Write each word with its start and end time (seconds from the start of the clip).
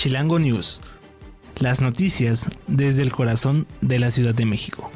Chilango 0.00 0.38
News. 0.38 0.80
Las 1.58 1.82
noticias 1.82 2.48
desde 2.66 3.02
el 3.02 3.12
corazón 3.12 3.66
de 3.82 3.98
la 3.98 4.10
Ciudad 4.10 4.34
de 4.34 4.46
México. 4.46 4.90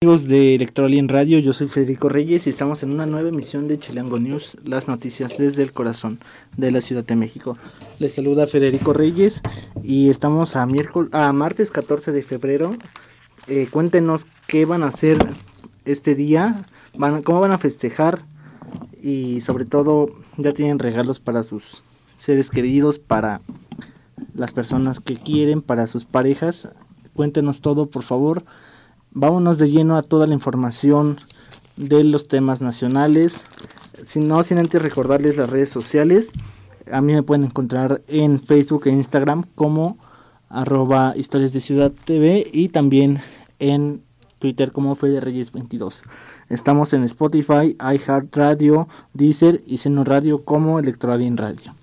Amigos 0.00 0.26
de 0.26 0.54
Electrolien 0.54 1.06
Radio, 1.10 1.38
yo 1.40 1.52
soy 1.52 1.68
Federico 1.68 2.08
Reyes 2.08 2.46
y 2.46 2.48
estamos 2.48 2.82
en 2.82 2.92
una 2.92 3.04
nueva 3.04 3.28
emisión 3.28 3.68
de 3.68 3.78
Chilango 3.78 4.18
News, 4.18 4.56
las 4.64 4.88
noticias 4.88 5.36
desde 5.36 5.62
el 5.62 5.72
corazón 5.72 6.18
de 6.56 6.70
la 6.70 6.80
Ciudad 6.80 7.04
de 7.04 7.14
México. 7.14 7.58
Les 7.98 8.14
saluda 8.14 8.46
Federico 8.46 8.94
Reyes 8.94 9.42
y 9.82 10.08
estamos 10.08 10.56
a, 10.56 10.64
miércoles, 10.64 11.10
a 11.12 11.30
martes 11.34 11.70
14 11.70 12.12
de 12.12 12.22
febrero. 12.22 12.74
Eh, 13.48 13.68
cuéntenos 13.70 14.24
qué 14.46 14.64
van 14.64 14.82
a 14.82 14.86
hacer 14.86 15.18
este 15.84 16.14
día, 16.14 16.64
cómo 17.22 17.40
van 17.40 17.52
a 17.52 17.58
festejar 17.58 18.24
y 19.04 19.40
sobre 19.40 19.64
todo 19.64 20.08
ya 20.36 20.52
tienen 20.52 20.78
regalos 20.78 21.20
para 21.20 21.42
sus 21.42 21.82
seres 22.16 22.50
queridos, 22.50 22.98
para 22.98 23.40
las 24.34 24.52
personas 24.52 25.00
que 25.00 25.16
quieren, 25.16 25.62
para 25.62 25.86
sus 25.86 26.04
parejas. 26.04 26.68
Cuéntenos 27.14 27.60
todo, 27.60 27.86
por 27.86 28.02
favor 28.02 28.44
vámonos 29.14 29.58
de 29.58 29.70
lleno 29.70 29.96
a 29.96 30.02
toda 30.02 30.26
la 30.26 30.34
información 30.34 31.18
de 31.76 32.04
los 32.04 32.28
temas 32.28 32.60
nacionales. 32.60 33.46
Si 34.02 34.20
no, 34.20 34.42
sin 34.42 34.58
antes 34.58 34.82
recordarles 34.82 35.36
las 35.36 35.48
redes 35.48 35.70
sociales. 35.70 36.30
A 36.92 37.00
mí 37.00 37.14
me 37.14 37.22
pueden 37.22 37.44
encontrar 37.44 38.02
en 38.08 38.40
Facebook 38.40 38.86
e 38.86 38.90
Instagram 38.90 39.44
como 39.54 39.96
arroba 40.50 41.14
historias 41.16 41.52
de 41.52 41.60
ciudad 41.60 41.92
TV 42.04 42.46
y 42.52 42.68
también 42.68 43.20
en 43.58 44.02
Twitter 44.44 44.72
como 44.72 44.94
Fede 44.94 45.22
Reyes 45.22 45.52
22. 45.52 46.02
Estamos 46.50 46.92
en 46.92 47.02
Spotify, 47.04 47.78
iHeartRadio, 47.80 48.88
Deezer 49.14 49.62
y 49.66 49.78
Seno 49.78 50.04
Radio 50.04 50.44
como 50.44 50.78
Electroalien 50.78 51.38
Radio. 51.38 51.74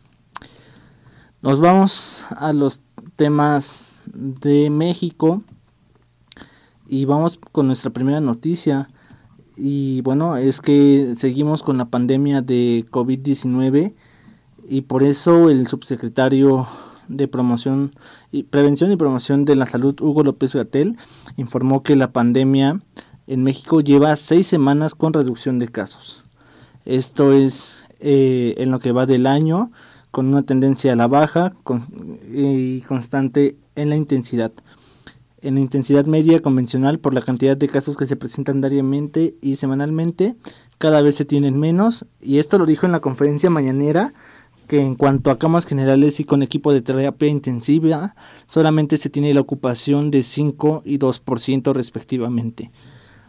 Nos 1.41 1.59
vamos 1.59 2.23
a 2.29 2.53
los 2.53 2.83
temas 3.15 3.85
de 4.05 4.69
México 4.69 5.41
y 6.87 7.05
vamos 7.05 7.39
con 7.51 7.65
nuestra 7.65 7.89
primera 7.89 8.21
noticia. 8.21 8.91
Y 9.57 10.01
bueno, 10.01 10.37
es 10.37 10.61
que 10.61 11.15
seguimos 11.15 11.63
con 11.63 11.79
la 11.79 11.85
pandemia 11.85 12.43
de 12.43 12.85
COVID-19 12.91 13.95
y 14.67 14.81
por 14.81 15.01
eso 15.01 15.49
el 15.49 15.65
subsecretario 15.65 16.67
de 17.07 17.27
promoción 17.27 17.93
y 18.31 18.43
prevención 18.43 18.91
y 18.91 18.95
promoción 18.95 19.45
de 19.45 19.55
la 19.55 19.65
salud 19.65 19.99
Hugo 20.01 20.23
López 20.23 20.55
Gatel 20.55 20.97
informó 21.37 21.83
que 21.83 21.95
la 21.95 22.11
pandemia 22.11 22.81
en 23.27 23.43
México 23.43 23.81
lleva 23.81 24.15
seis 24.15 24.47
semanas 24.47 24.95
con 24.95 25.13
reducción 25.13 25.59
de 25.59 25.67
casos. 25.67 26.23
Esto 26.85 27.31
es 27.33 27.85
eh, 27.99 28.55
en 28.57 28.71
lo 28.71 28.79
que 28.79 28.91
va 28.91 29.05
del 29.05 29.27
año 29.27 29.71
con 30.09 30.27
una 30.27 30.43
tendencia 30.43 30.93
a 30.93 30.95
la 30.95 31.07
baja 31.07 31.53
y 32.33 32.81
constante 32.81 33.55
en 33.75 33.89
la 33.89 33.95
intensidad 33.95 34.51
en 35.41 35.55
la 35.55 35.61
intensidad 35.61 36.05
media 36.05 36.39
convencional 36.39 36.99
por 36.99 37.13
la 37.13 37.21
cantidad 37.21 37.57
de 37.57 37.67
casos 37.67 37.97
que 37.97 38.05
se 38.05 38.15
presentan 38.15 38.61
diariamente 38.61 39.35
y 39.41 39.55
semanalmente, 39.55 40.35
cada 40.77 41.01
vez 41.01 41.15
se 41.15 41.25
tienen 41.25 41.59
menos, 41.59 42.05
y 42.19 42.37
esto 42.39 42.57
lo 42.57 42.65
dijo 42.65 42.85
en 42.85 42.91
la 42.91 42.99
conferencia 42.99 43.49
mañanera, 43.49 44.13
que 44.71 44.79
en 44.79 44.95
cuanto 44.95 45.31
a 45.31 45.37
camas 45.37 45.65
generales 45.65 46.21
y 46.21 46.23
con 46.23 46.41
equipo 46.41 46.71
de 46.71 46.81
terapia 46.81 47.27
intensiva, 47.27 48.15
solamente 48.47 48.97
se 48.97 49.09
tiene 49.09 49.33
la 49.33 49.41
ocupación 49.41 50.11
de 50.11 50.23
5 50.23 50.83
y 50.85 50.97
2% 50.97 51.73
respectivamente. 51.73 52.71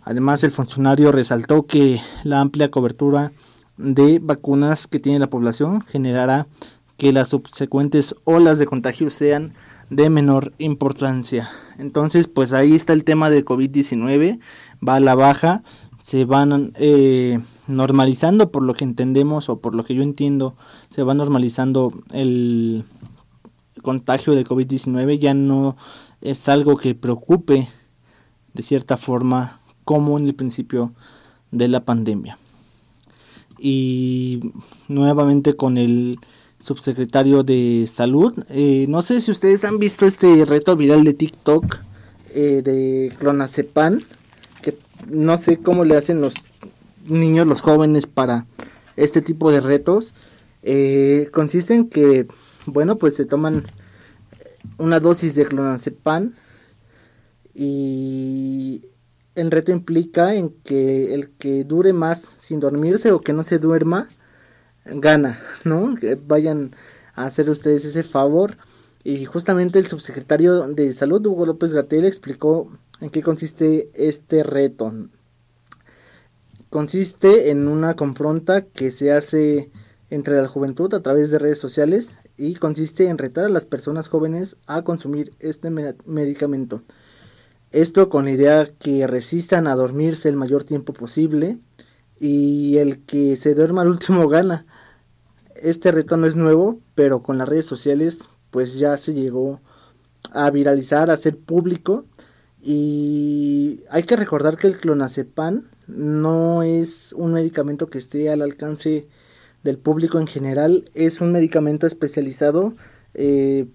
Además, 0.05 0.45
el 0.45 0.53
funcionario 0.53 1.11
resaltó 1.11 1.67
que 1.67 2.01
la 2.23 2.41
amplia 2.41 2.71
cobertura 2.71 3.33
de 3.77 4.21
vacunas 4.23 4.87
que 4.87 5.01
tiene 5.01 5.19
la 5.19 5.31
población 5.31 5.81
generará 5.81 6.47
que 6.97 7.11
las 7.11 7.31
subsecuentes 7.31 8.15
olas 8.23 8.59
de 8.59 8.67
contagio 8.67 9.11
sean 9.11 9.53
de 9.91 10.11
menor 10.11 10.53
importancia. 10.59 11.51
Entonces, 11.77 12.29
pues 12.29 12.53
ahí 12.53 12.77
está 12.77 12.93
el 12.93 13.03
tema 13.03 13.31
de 13.31 13.45
COVID-19, 13.45 14.39
va 14.87 14.95
a 14.95 15.01
la 15.01 15.17
baja, 15.17 15.65
se 16.01 16.25
van 16.25 16.73
eh, 16.77 17.41
normalizando 17.67 18.51
por 18.51 18.63
lo 18.63 18.75
que 18.75 18.85
entendemos 18.85 19.49
o 19.49 19.61
por 19.61 19.75
lo 19.75 19.85
que 19.85 19.95
yo 19.95 20.03
entiendo, 20.03 20.55
se 20.91 21.03
va 21.03 21.15
normalizando 21.15 21.93
el 22.13 22.85
contagio 23.83 24.35
de 24.35 24.45
COVID-19, 24.45 25.19
ya 25.19 25.35
no 25.35 25.77
es 26.21 26.49
algo 26.49 26.77
que 26.77 26.95
preocupe 26.95 27.69
de 28.55 28.63
cierta 28.63 28.97
forma 28.97 29.61
como 29.85 30.19
en 30.19 30.27
el 30.27 30.35
principio 30.35 30.93
de 31.51 31.69
la 31.69 31.85
pandemia. 31.85 32.39
Y 33.59 34.53
nuevamente 34.89 35.55
con 35.55 35.79
el 35.79 36.19
subsecretario 36.63 37.43
de 37.43 37.87
salud. 37.89 38.33
Eh, 38.49 38.87
no 38.89 39.03
sé 39.03 39.21
si 39.21 39.33
ustedes 39.33 39.65
han 39.65 39.79
visto 39.79 40.07
este 40.07 40.45
reto 40.45 40.77
viral 40.77 41.03
de 41.03 41.13
TikTok 41.13 41.79
eh, 42.35 42.63
de 42.65 43.13
clonazepam, 43.19 44.01
que 44.63 44.79
no 45.09 45.37
sé 45.37 45.59
cómo 45.59 45.85
le 45.85 45.97
hacen 45.97 46.21
los 46.21 46.35
niños, 47.05 47.47
los 47.47 47.61
jóvenes 47.61 48.07
para 48.07 48.47
este 48.97 49.23
tipo 49.23 49.51
de 49.51 49.61
retos. 49.61 50.15
Eh, 50.63 51.29
consiste 51.33 51.75
en 51.75 51.89
que, 51.89 52.27
bueno, 52.67 52.97
pues 52.97 53.15
se 53.17 53.25
toman 53.25 53.65
una 54.79 55.01
dosis 55.01 55.35
de 55.35 55.47
clonazepam 55.47 56.35
y 57.55 58.87
el 59.35 59.51
reto 59.51 59.73
implica 59.73 60.35
en 60.35 60.51
que 60.51 61.15
el 61.15 61.31
que 61.31 61.65
dure 61.65 61.93
más 61.93 62.21
sin 62.21 62.61
dormirse 62.61 63.13
o 63.13 63.21
que 63.21 63.33
no 63.33 63.43
se 63.43 63.59
duerma, 63.59 64.09
gana, 64.85 65.41
¿no? 65.65 65.95
Que 65.95 66.15
vayan 66.15 66.75
a 67.15 67.27
hacer 67.27 67.51
ustedes 67.51 67.85
ese 67.85 68.03
favor. 68.03 68.57
Y 69.05 69.25
justamente 69.25 69.79
el 69.79 69.87
subsecretario 69.87 70.67
de 70.69 70.93
Salud, 70.93 71.27
Hugo 71.27 71.45
López 71.45 71.73
Gatel, 71.73 72.05
explicó 72.05 72.71
en 73.01 73.11
qué 73.11 73.21
consiste 73.21 73.91
este 73.95 74.45
reto. 74.45 74.93
Consiste 76.73 77.51
en 77.51 77.69
una 77.69 77.97
confronta 77.97 78.63
que 78.63 78.91
se 78.91 79.13
hace 79.13 79.71
entre 80.09 80.41
la 80.41 80.49
juventud 80.49 80.95
a 80.95 81.03
través 81.03 81.31
de 81.31 81.39
redes 81.39 81.59
sociales 81.59 82.17
y 82.39 82.55
consiste 82.55 83.09
en 83.09 83.19
retar 83.19 83.45
a 83.45 83.51
las 83.51 83.67
personas 83.67 84.09
jóvenes 84.09 84.57
a 84.67 84.81
consumir 84.81 85.35
este 85.39 85.69
medicamento. 85.69 86.83
Esto 87.73 88.09
con 88.09 88.25
la 88.25 88.31
idea 88.31 88.71
que 88.79 89.07
resistan 89.07 89.67
a 89.67 89.75
dormirse 89.75 90.31
el 90.31 90.39
mayor 90.39 90.65
tiempo 90.65 90.95
posible 90.95 91.59
y 92.19 92.79
el 92.79 93.05
que 93.05 93.37
se 93.37 93.53
duerma 93.53 93.83
al 93.83 93.89
último 93.91 94.27
gana 94.27 94.65
este 95.57 95.93
reto 95.93 96.17
no 96.17 96.27
es 96.27 96.37
nuevo, 96.37 96.79
pero 96.95 97.23
con 97.23 97.37
las 97.37 97.51
redes 97.51 97.67
sociales 97.67 98.31
pues 98.51 98.79
ya 98.79 98.97
se 98.97 99.13
llegó 99.13 99.61
a 100.31 100.49
viralizar, 100.49 101.11
a 101.11 101.19
ser 101.19 101.37
público 101.37 102.07
y 102.63 103.83
hay 103.91 104.05
que 104.05 104.17
recordar 104.17 104.57
que 104.57 104.69
el 104.69 104.79
clonazepam 104.79 105.65
no 105.95 106.63
es 106.63 107.15
un 107.17 107.33
medicamento 107.33 107.89
que 107.89 107.99
esté 107.99 108.31
al 108.31 108.43
alcance 108.43 109.09
del 109.63 109.79
público 109.79 110.19
en 110.19 110.27
general, 110.27 110.91
es 110.95 111.21
un 111.21 111.33
medicamento 111.33 111.87
especializado 111.87 112.75
eh, 113.15 113.67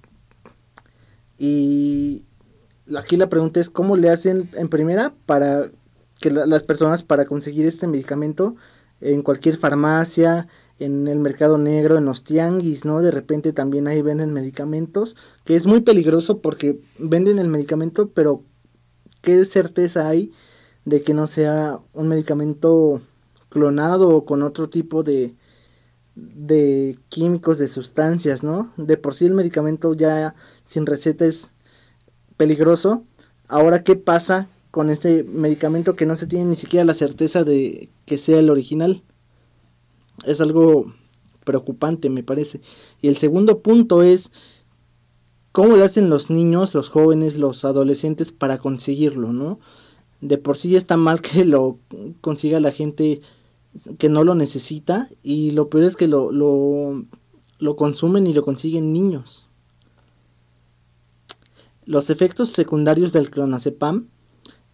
y 1.37 2.25
aquí 2.95 3.15
la 3.15 3.29
pregunta 3.29 3.59
es 3.59 3.69
cómo 3.69 3.95
le 3.95 4.09
hacen 4.09 4.49
en 4.55 4.69
primera 4.69 5.13
para 5.25 5.71
que 6.19 6.31
las 6.31 6.63
personas 6.63 7.03
para 7.03 7.25
conseguir 7.25 7.65
este 7.65 7.87
medicamento 7.87 8.55
en 9.01 9.21
cualquier 9.21 9.57
farmacia, 9.57 10.47
en 10.79 11.07
el 11.07 11.19
mercado 11.19 11.57
negro, 11.57 11.97
en 11.97 12.05
los 12.05 12.23
tianguis, 12.23 12.85
¿no? 12.85 13.01
De 13.01 13.11
repente 13.11 13.53
también 13.53 13.87
ahí 13.87 14.01
venden 14.01 14.33
medicamentos, 14.33 15.15
que 15.43 15.55
es 15.55 15.67
muy 15.67 15.81
peligroso 15.81 16.39
porque 16.41 16.79
venden 16.97 17.39
el 17.39 17.47
medicamento, 17.47 18.09
pero 18.09 18.43
¿qué 19.21 19.45
certeza 19.45 20.07
hay 20.07 20.31
de 20.87 21.01
que 21.01 21.13
no 21.13 21.27
sea 21.27 21.81
un 21.91 22.07
medicamento 22.07 23.01
clonado 23.49 24.07
o 24.07 24.23
con 24.23 24.41
otro 24.41 24.69
tipo 24.69 25.03
de, 25.03 25.35
de 26.15 26.97
químicos, 27.09 27.57
de 27.57 27.67
sustancias, 27.67 28.41
¿no? 28.41 28.71
De 28.77 28.95
por 28.95 29.13
sí 29.13 29.25
el 29.25 29.33
medicamento 29.33 29.93
ya 29.93 30.33
sin 30.63 30.85
receta 30.85 31.25
es 31.25 31.51
peligroso. 32.37 33.03
Ahora, 33.49 33.83
¿qué 33.83 33.97
pasa 33.97 34.47
con 34.71 34.89
este 34.89 35.25
medicamento 35.25 35.97
que 35.97 36.05
no 36.05 36.15
se 36.15 36.25
tiene 36.25 36.45
ni 36.45 36.55
siquiera 36.55 36.85
la 36.85 36.93
certeza 36.93 37.43
de 37.43 37.89
que 38.05 38.17
sea 38.17 38.39
el 38.39 38.49
original? 38.49 39.03
Es 40.25 40.39
algo 40.39 40.93
preocupante, 41.43 42.09
me 42.09 42.23
parece. 42.23 42.61
Y 43.01 43.09
el 43.09 43.17
segundo 43.17 43.57
punto 43.57 44.03
es 44.03 44.31
cómo 45.51 45.75
le 45.75 45.83
hacen 45.83 46.09
los 46.09 46.29
niños, 46.29 46.73
los 46.73 46.87
jóvenes, 46.87 47.35
los 47.35 47.65
adolescentes 47.65 48.31
para 48.31 48.57
conseguirlo, 48.57 49.33
¿no? 49.33 49.59
De 50.21 50.37
por 50.37 50.57
sí 50.57 50.75
está 50.75 50.97
mal 50.97 51.21
que 51.21 51.45
lo 51.45 51.79
consiga 52.21 52.59
la 52.59 52.71
gente 52.71 53.21
que 53.97 54.09
no 54.09 54.23
lo 54.23 54.35
necesita 54.35 55.09
y 55.23 55.51
lo 55.51 55.69
peor 55.69 55.83
es 55.83 55.95
que 55.95 56.07
lo, 56.07 56.31
lo, 56.31 57.05
lo 57.59 57.75
consumen 57.75 58.27
y 58.27 58.33
lo 58.33 58.43
consiguen 58.43 58.91
niños. 58.91 59.45
Los 61.85 62.09
efectos 62.09 62.49
secundarios 62.49 63.13
del 63.13 63.29
clonazepam, 63.29 64.07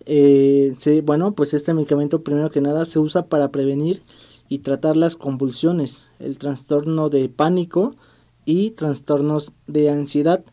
eh, 0.05 0.73
bueno, 1.03 1.35
pues 1.35 1.53
este 1.53 1.73
medicamento 1.73 2.23
primero 2.23 2.49
que 2.49 2.61
nada 2.61 2.85
se 2.85 2.99
usa 2.99 3.27
para 3.27 3.51
prevenir 3.51 4.01
y 4.49 4.59
tratar 4.59 4.97
las 4.97 5.15
convulsiones, 5.15 6.07
el 6.19 6.37
trastorno 6.37 7.09
de 7.09 7.29
pánico 7.29 7.95
y 8.45 8.71
trastornos 8.71 9.53
de 9.67 9.89
ansiedad, 9.89 10.43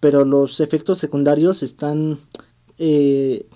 pero 0.00 0.24
los 0.24 0.60
efectos 0.60 0.98
secundarios 0.98 1.62
están 1.62 2.18
eh, 2.78 3.46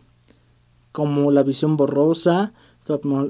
como 0.92 1.30
la 1.30 1.42
visión 1.42 1.76
borrosa, 1.76 2.52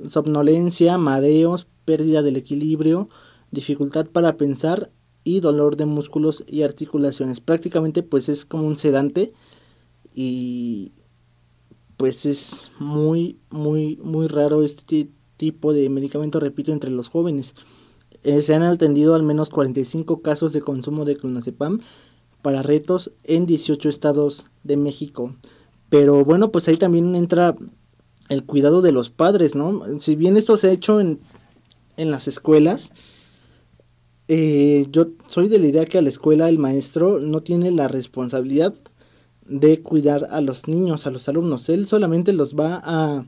somnolencia, 0.09 0.99
mareos, 0.99 1.67
pérdida 1.85 2.23
del 2.23 2.37
equilibrio, 2.37 3.09
dificultad 3.51 4.07
para 4.07 4.37
pensar 4.37 4.91
y 5.25 5.41
dolor 5.41 5.77
de 5.77 5.87
músculos 5.87 6.45
y 6.47 6.63
articulaciones. 6.63 7.41
Prácticamente 7.41 8.03
pues 8.03 8.29
es 8.29 8.45
como 8.45 8.67
un 8.67 8.77
sedante 8.77 9.33
y 10.15 10.93
pues 11.97 12.27
es 12.27 12.71
muy 12.79 13.39
muy 13.51 13.97
muy 14.03 14.27
raro 14.27 14.63
este 14.63 15.09
tipo 15.37 15.73
de 15.73 15.89
medicamento, 15.89 16.39
repito, 16.39 16.73
entre 16.73 16.91
los 16.91 17.09
jóvenes. 17.09 17.55
Eh, 18.23 18.43
se 18.43 18.55
han 18.55 18.63
atendido 18.63 19.17
al 19.17 19.25
menos 19.25 19.49
45 19.49 20.23
casos 20.23 20.53
de 20.53 20.61
consumo 20.61 21.05
de 21.05 21.17
clonazepam 21.17 21.81
para 22.43 22.63
retos 22.63 23.11
en 23.25 23.47
18 23.47 23.89
estados 23.89 24.51
de 24.63 24.77
México. 24.77 25.35
Pero 25.93 26.25
bueno, 26.25 26.51
pues 26.51 26.69
ahí 26.69 26.79
también 26.79 27.15
entra 27.15 27.55
el 28.31 28.47
cuidado 28.47 28.81
de 28.81 28.93
los 28.93 29.11
padres, 29.11 29.55
¿no? 29.55 29.85
Si 29.99 30.17
bien 30.17 30.39
esto 30.39 30.57
se 30.57 30.69
ha 30.69 30.73
hecho 30.73 31.03
en, 31.03 31.21
en 31.99 32.11
las 32.11 32.29
escuelas, 32.29 32.95
eh, 34.27 34.87
yo 34.91 35.09
soy 35.27 35.49
de 35.49 35.59
la 35.59 35.67
idea 35.67 35.85
que 35.85 35.99
a 35.99 36.01
la 36.01 36.09
escuela 36.09 36.49
el 36.49 36.59
maestro 36.59 37.21
no 37.21 37.43
tiene 37.43 37.71
la 37.71 37.89
responsabilidad 37.89 38.73
de 39.47 39.83
cuidar 39.83 40.29
a 40.31 40.41
los 40.41 40.67
niños, 40.67 41.07
a 41.07 41.11
los 41.11 41.29
alumnos. 41.29 41.69
Él 41.69 41.87
solamente 41.87 42.33
los 42.33 42.55
va 42.55 42.81
a 42.83 43.27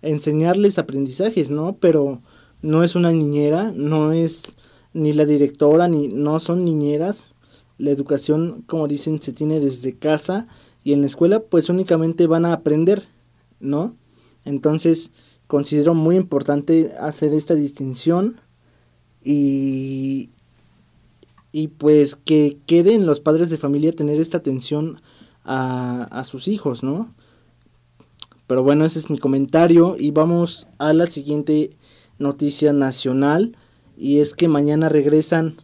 enseñarles 0.00 0.78
aprendizajes, 0.78 1.50
¿no? 1.50 1.76
Pero 1.78 2.22
no 2.62 2.84
es 2.84 2.94
una 2.94 3.12
niñera, 3.12 3.70
no 3.76 4.12
es 4.12 4.56
ni 4.94 5.12
la 5.12 5.26
directora, 5.26 5.88
ni 5.88 6.08
no 6.08 6.40
son 6.40 6.64
niñeras. 6.64 7.34
La 7.76 7.90
educación, 7.90 8.64
como 8.66 8.88
dicen, 8.88 9.20
se 9.20 9.34
tiene 9.34 9.60
desde 9.60 9.98
casa 9.98 10.48
y 10.84 10.92
en 10.92 11.00
la 11.00 11.06
escuela 11.06 11.40
pues 11.40 11.68
únicamente 11.68 12.26
van 12.26 12.44
a 12.44 12.52
aprender, 12.52 13.04
¿no? 13.60 13.94
Entonces 14.44 15.10
considero 15.46 15.94
muy 15.94 16.16
importante 16.16 16.92
hacer 17.00 17.34
esta 17.34 17.54
distinción 17.54 18.40
y, 19.24 20.30
y 21.52 21.68
pues 21.68 22.16
que 22.16 22.58
queden 22.66 23.06
los 23.06 23.20
padres 23.20 23.50
de 23.50 23.58
familia 23.58 23.92
tener 23.92 24.20
esta 24.20 24.38
atención 24.38 25.00
a, 25.44 26.04
a 26.04 26.24
sus 26.24 26.48
hijos, 26.48 26.82
¿no? 26.82 27.14
Pero 28.46 28.62
bueno, 28.62 28.84
ese 28.84 28.98
es 28.98 29.10
mi 29.10 29.18
comentario 29.18 29.96
y 29.98 30.10
vamos 30.10 30.66
a 30.78 30.92
la 30.92 31.06
siguiente 31.06 31.76
noticia 32.18 32.72
nacional 32.72 33.56
y 33.96 34.20
es 34.20 34.34
que 34.34 34.48
mañana 34.48 34.88
regresan 34.88 35.56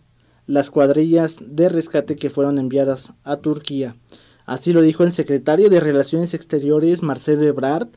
las 0.46 0.70
cuadrillas 0.70 1.38
de 1.40 1.68
rescate 1.68 2.16
que 2.16 2.30
fueron 2.30 2.58
enviadas 2.58 3.14
a 3.22 3.36
Turquía. 3.36 3.96
Así 4.46 4.72
lo 4.72 4.82
dijo 4.82 5.04
el 5.04 5.12
secretario 5.12 5.70
de 5.70 5.80
Relaciones 5.80 6.34
Exteriores, 6.34 7.02
Marcelo 7.02 7.44
Ebrard. 7.44 7.88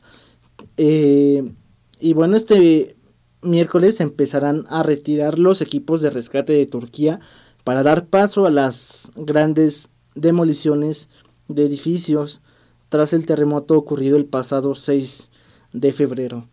Eh, 0.78 1.52
y 2.00 2.14
bueno, 2.14 2.38
este 2.38 2.96
miércoles 3.42 4.00
empezarán 4.00 4.66
a 4.70 4.84
retirar 4.84 5.40
los 5.40 5.62
equipos 5.62 6.02
de 6.02 6.10
rescate 6.10 6.54
de 6.54 6.66
Turquía 6.66 7.20
para 7.64 7.84
dar 7.84 8.08
paso 8.08 8.46
a 8.46 8.52
las 8.52 9.12
grandes 9.16 9.90
demoliciones 10.16 11.10
de 11.48 11.66
edificios 11.66 12.42
tras 12.90 13.14
el 13.14 13.26
terremoto 13.26 13.78
ocurrido 13.78 14.18
el 14.18 14.26
pasado 14.26 14.74
6 14.76 15.30
de 15.74 15.92
febrero. 15.92 16.48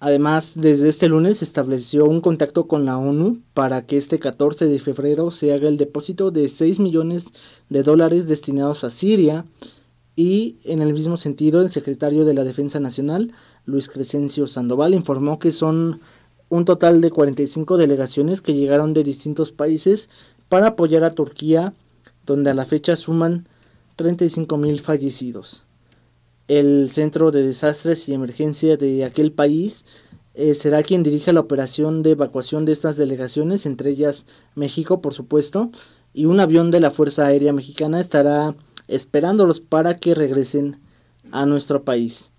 Además, 0.00 0.52
desde 0.54 0.88
este 0.88 1.08
lunes 1.08 1.38
se 1.38 1.44
estableció 1.44 2.04
un 2.04 2.20
contacto 2.20 2.68
con 2.68 2.84
la 2.84 2.98
ONU 2.98 3.40
para 3.52 3.84
que 3.84 3.96
este 3.96 4.20
14 4.20 4.66
de 4.66 4.78
febrero 4.78 5.32
se 5.32 5.52
haga 5.52 5.68
el 5.68 5.76
depósito 5.76 6.30
de 6.30 6.48
6 6.48 6.78
millones 6.78 7.26
de 7.68 7.82
dólares 7.82 8.28
destinados 8.28 8.84
a 8.84 8.90
Siria 8.90 9.44
y 10.14 10.56
en 10.62 10.82
el 10.82 10.92
mismo 10.92 11.16
sentido 11.16 11.60
el 11.60 11.70
secretario 11.70 12.24
de 12.24 12.34
la 12.34 12.44
Defensa 12.44 12.78
Nacional, 12.78 13.32
Luis 13.66 13.88
Crescencio 13.88 14.46
Sandoval, 14.46 14.94
informó 14.94 15.40
que 15.40 15.50
son 15.50 16.00
un 16.48 16.64
total 16.64 17.00
de 17.00 17.10
45 17.10 17.76
delegaciones 17.76 18.40
que 18.40 18.54
llegaron 18.54 18.94
de 18.94 19.02
distintos 19.02 19.50
países 19.50 20.08
para 20.48 20.68
apoyar 20.68 21.02
a 21.02 21.14
Turquía, 21.14 21.74
donde 22.24 22.50
a 22.50 22.54
la 22.54 22.66
fecha 22.66 22.94
suman 22.94 23.48
35 23.96 24.56
mil 24.58 24.80
fallecidos 24.80 25.64
el 26.48 26.90
Centro 26.90 27.30
de 27.30 27.46
Desastres 27.46 28.08
y 28.08 28.14
Emergencia 28.14 28.76
de 28.76 29.04
aquel 29.04 29.32
país 29.32 29.84
eh, 30.34 30.54
será 30.54 30.82
quien 30.82 31.02
dirija 31.02 31.32
la 31.32 31.40
operación 31.40 32.02
de 32.02 32.12
evacuación 32.12 32.64
de 32.64 32.72
estas 32.72 32.96
delegaciones, 32.96 33.66
entre 33.66 33.90
ellas 33.90 34.24
México, 34.54 35.00
por 35.00 35.12
supuesto, 35.12 35.70
y 36.14 36.24
un 36.24 36.40
avión 36.40 36.70
de 36.70 36.80
la 36.80 36.90
Fuerza 36.90 37.26
Aérea 37.26 37.52
Mexicana 37.52 38.00
estará 38.00 38.54
esperándolos 38.88 39.60
para 39.60 39.98
que 39.98 40.14
regresen 40.14 40.80
a 41.32 41.44
nuestro 41.44 41.84
país. 41.84 42.30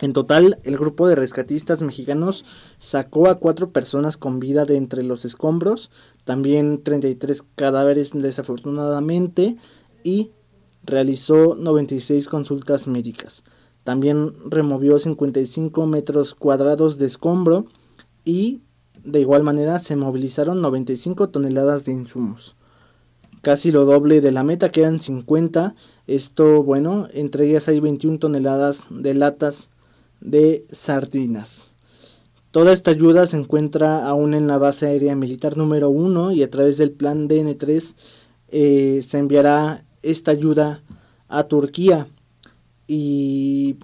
En 0.00 0.12
total, 0.12 0.58
el 0.64 0.76
grupo 0.76 1.06
de 1.06 1.14
rescatistas 1.14 1.80
mexicanos 1.80 2.44
sacó 2.78 3.28
a 3.28 3.38
cuatro 3.38 3.70
personas 3.70 4.16
con 4.16 4.40
vida 4.40 4.64
de 4.64 4.76
entre 4.76 5.04
los 5.04 5.24
escombros, 5.24 5.90
también 6.24 6.82
33 6.82 7.44
cadáveres 7.54 8.10
desafortunadamente, 8.12 9.56
y 10.02 10.32
realizó 10.84 11.54
96 11.54 12.28
consultas 12.28 12.86
médicas. 12.86 13.44
También 13.84 14.32
removió 14.46 14.98
55 14.98 15.86
metros 15.86 16.34
cuadrados 16.34 16.98
de 16.98 17.06
escombro 17.06 17.66
y 18.24 18.62
de 19.04 19.20
igual 19.20 19.42
manera 19.42 19.78
se 19.78 19.96
movilizaron 19.96 20.60
95 20.60 21.30
toneladas 21.30 21.84
de 21.84 21.92
insumos. 21.92 22.56
Casi 23.40 23.72
lo 23.72 23.84
doble 23.84 24.20
de 24.20 24.30
la 24.30 24.44
meta, 24.44 24.70
quedan 24.70 25.00
50. 25.00 25.74
Esto, 26.06 26.62
bueno, 26.62 27.08
entre 27.12 27.48
ellas 27.48 27.66
hay 27.66 27.80
21 27.80 28.20
toneladas 28.20 28.86
de 28.90 29.14
latas 29.14 29.70
de 30.20 30.64
sardinas. 30.70 31.72
Toda 32.52 32.72
esta 32.72 32.92
ayuda 32.92 33.26
se 33.26 33.36
encuentra 33.36 34.06
aún 34.06 34.34
en 34.34 34.46
la 34.46 34.58
base 34.58 34.86
aérea 34.86 35.16
militar 35.16 35.56
número 35.56 35.90
1 35.90 36.32
y 36.32 36.42
a 36.44 36.50
través 36.50 36.76
del 36.76 36.92
plan 36.92 37.28
DN3 37.28 37.94
eh, 38.48 39.00
se 39.02 39.18
enviará 39.18 39.84
esta 40.02 40.30
ayuda 40.30 40.82
a 41.28 41.44
Turquía. 41.44 42.08
Y 42.86 43.76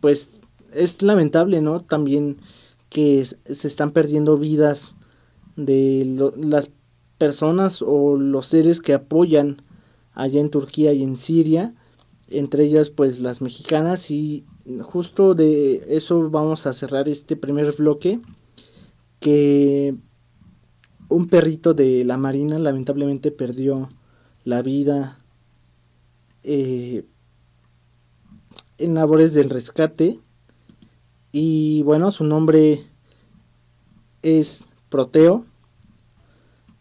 pues 0.00 0.40
es 0.74 1.02
lamentable, 1.02 1.60
¿no? 1.60 1.80
También 1.80 2.38
que 2.90 3.24
se 3.24 3.68
están 3.68 3.90
perdiendo 3.92 4.38
vidas 4.38 4.94
de 5.56 6.32
las 6.36 6.70
personas 7.18 7.82
o 7.82 8.16
los 8.16 8.46
seres 8.46 8.80
que 8.80 8.94
apoyan 8.94 9.62
allá 10.12 10.40
en 10.40 10.50
Turquía 10.50 10.92
y 10.92 11.02
en 11.02 11.16
Siria, 11.16 11.74
entre 12.28 12.64
ellas 12.64 12.90
pues 12.90 13.20
las 13.20 13.40
mexicanas 13.40 14.10
y 14.10 14.44
justo 14.82 15.34
de 15.34 15.84
eso 15.88 16.30
vamos 16.30 16.66
a 16.66 16.72
cerrar 16.72 17.08
este 17.08 17.36
primer 17.36 17.72
bloque 17.72 18.20
que 19.20 19.94
un 21.08 21.28
perrito 21.28 21.74
de 21.74 22.04
la 22.04 22.16
marina 22.16 22.58
lamentablemente 22.58 23.30
perdió 23.30 23.88
la 24.44 24.62
vida 24.62 25.18
eh, 26.46 27.04
en 28.78 28.94
labores 28.94 29.34
del 29.34 29.50
rescate. 29.50 30.20
Y 31.32 31.82
bueno, 31.82 32.12
su 32.12 32.22
nombre 32.24 32.86
es 34.22 34.66
Proteo. 34.88 35.44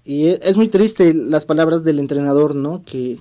Y 0.03 0.27
e, 0.27 0.39
es 0.43 0.55
muy 0.55 0.67
triste 0.67 1.13
las 1.15 1.45
palabras 1.45 1.83
del 1.83 1.97
entrenador, 1.97 2.53
¿no? 2.53 2.83
Que 2.83 3.19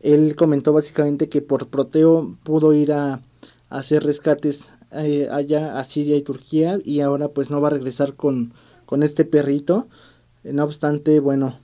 él 0.00 0.34
comentó 0.36 0.72
básicamente 0.72 1.28
que 1.28 1.42
por 1.42 1.68
Proteo 1.68 2.36
pudo 2.42 2.74
ir 2.74 2.92
a, 2.92 3.22
hacer 3.70 4.04
rescates 4.04 4.68
eh, 4.92 5.28
allá 5.30 5.78
a 5.78 5.84
Siria 5.84 6.16
y 6.16 6.22
Turquía 6.22 6.78
y 6.84 7.00
ahora 7.00 7.28
pues 7.28 7.50
no 7.50 7.60
va 7.60 7.68
a 7.68 7.72
regresar 7.72 8.14
con, 8.14 8.52
con 8.84 9.02
este 9.02 9.24
perrito. 9.24 9.88
No 10.44 10.64
obstante, 10.64 11.20
bueno, 11.20 11.56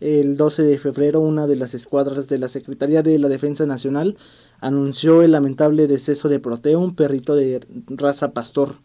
el 0.00 0.36
12 0.36 0.62
de 0.62 0.78
febrero, 0.78 1.20
una 1.20 1.46
de 1.46 1.56
las 1.56 1.74
escuadras 1.74 2.28
de 2.28 2.38
la 2.38 2.48
Secretaría 2.48 3.02
de 3.02 3.18
la 3.18 3.28
Defensa 3.28 3.66
Nacional 3.66 4.16
anunció 4.60 5.22
el 5.22 5.32
lamentable 5.32 5.86
deceso 5.86 6.28
de 6.28 6.38
Proteo, 6.38 6.80
un 6.80 6.94
perrito 6.94 7.34
de 7.34 7.66
raza 7.88 8.32
pastor 8.32 8.76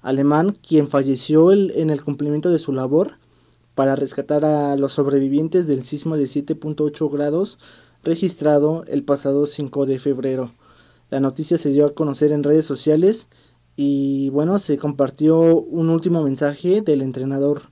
alemán, 0.00 0.56
quien 0.66 0.88
falleció 0.88 1.52
en 1.52 1.90
el 1.90 2.02
cumplimiento 2.02 2.50
de 2.50 2.58
su 2.58 2.72
labor 2.72 3.18
para 3.74 3.96
rescatar 3.96 4.44
a 4.44 4.76
los 4.76 4.92
sobrevivientes 4.92 5.66
del 5.66 5.84
sismo 5.84 6.16
de 6.16 6.24
7.8 6.24 7.10
grados 7.10 7.58
registrado 8.02 8.84
el 8.86 9.04
pasado 9.04 9.46
5 9.46 9.86
de 9.86 9.98
febrero. 9.98 10.52
La 11.10 11.20
noticia 11.20 11.58
se 11.58 11.70
dio 11.70 11.86
a 11.86 11.94
conocer 11.94 12.32
en 12.32 12.44
redes 12.44 12.64
sociales 12.64 13.28
y 13.76 14.30
bueno, 14.30 14.58
se 14.58 14.78
compartió 14.78 15.40
un 15.40 15.90
último 15.90 16.22
mensaje 16.22 16.80
del 16.82 17.02
entrenador 17.02 17.62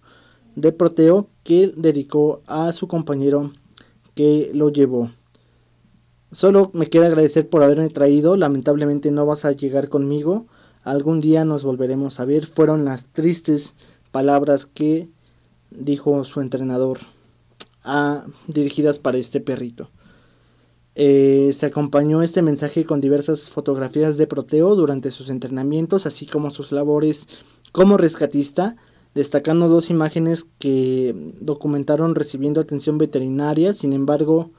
de 0.61 0.73
Proteo 0.73 1.29
que 1.45 1.73
dedicó 1.77 2.43
a 2.47 2.73
su 2.73 2.89
compañero 2.89 3.53
que 4.15 4.51
lo 4.53 4.71
llevó. 4.71 5.11
Solo 6.33 6.71
me 6.75 6.89
queda 6.89 7.07
agradecer 7.07 7.49
por 7.49 7.63
haberme 7.63 7.89
traído, 7.89 8.37
lamentablemente 8.37 9.11
no 9.13 9.25
vas 9.25 9.45
a 9.45 9.53
llegar 9.53 9.89
conmigo, 9.89 10.47
algún 10.83 11.21
día 11.21 11.45
nos 11.45 11.65
volveremos 11.65 12.21
a 12.21 12.25
ver, 12.25 12.45
fueron 12.45 12.85
las 12.85 13.07
tristes 13.07 13.77
palabras 14.11 14.67
que 14.67 15.09
dijo 15.71 16.25
su 16.25 16.41
entrenador 16.41 16.99
a, 17.83 18.27
dirigidas 18.49 18.99
para 18.99 19.19
este 19.19 19.41
perrito. 19.41 19.91
Eh, 20.97 21.53
se 21.55 21.67
acompañó 21.67 22.23
este 22.23 22.43
mensaje 22.43 22.85
con 22.85 23.01
diversas 23.01 23.49
fotografías 23.49 24.19
de 24.19 24.27
Proteo 24.27 24.75
durante 24.75 25.13
sus 25.13 25.31
entrenamientos, 25.31 26.05
así 26.07 26.27
como 26.27 26.51
sus 26.51 26.73
labores 26.73 27.29
como 27.71 27.97
rescatista, 27.97 28.77
destacando 29.19 29.67
dos 29.67 29.91
imágenes 29.91 30.47
que 30.61 31.33
documentaron 31.41 32.15
recibiendo 32.15 32.61
atención 32.61 32.99
veterinaria. 32.99 33.73
Sin 33.73 33.93
embargo, 33.93 34.53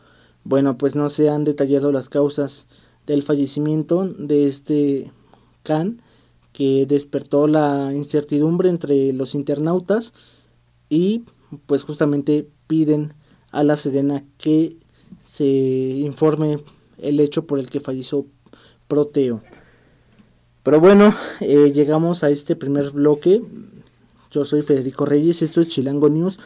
bueno, 0.43 0.77
pues 0.77 0.97
no 0.97 1.09
se 1.09 1.29
han 1.29 1.45
detallado 1.45 1.93
las 1.93 2.09
causas 2.09 2.67
del 3.07 3.23
fallecimiento 3.23 4.05
de 4.05 4.47
este 4.47 5.13
can 5.63 6.01
que 6.51 6.85
despertó 6.85 7.47
la 7.47 7.93
incertidumbre 7.93 8.67
entre 8.67 9.13
los 9.13 9.33
internautas 9.33 10.11
y 10.89 11.23
pues 11.65 11.83
justamente 11.83 12.49
piden 12.67 13.13
a 13.51 13.63
la 13.63 13.77
Sedena 13.77 14.25
que 14.37 14.75
se 15.23 15.45
informe 15.45 16.59
el 16.97 17.21
hecho 17.21 17.47
por 17.47 17.59
el 17.59 17.69
que 17.69 17.79
falleció 17.79 18.25
Proteo. 18.89 19.41
Pero 20.63 20.81
bueno, 20.81 21.13
eh, 21.39 21.71
llegamos 21.71 22.25
a 22.25 22.29
este 22.29 22.57
primer 22.57 22.91
bloque. 22.91 23.41
Yo 24.31 24.45
soy 24.45 24.61
Federico 24.61 25.05
Reyes, 25.05 25.41
esto 25.41 25.59
es 25.59 25.69
Chilango 25.69 26.07
News, 26.07 26.39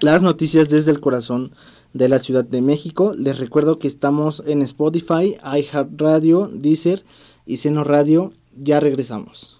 las 0.00 0.24
noticias 0.24 0.68
desde 0.68 0.90
el 0.90 1.00
corazón 1.00 1.52
de 1.92 2.08
la 2.08 2.18
Ciudad 2.18 2.44
de 2.44 2.60
México. 2.60 3.14
Les 3.16 3.38
recuerdo 3.38 3.78
que 3.78 3.86
estamos 3.86 4.42
en 4.44 4.60
Spotify, 4.62 5.36
iHeartRadio, 5.42 6.50
Deezer 6.52 7.04
y 7.46 7.58
Seno 7.58 7.84
Radio. 7.84 8.32
Ya 8.56 8.80
regresamos. 8.80 9.55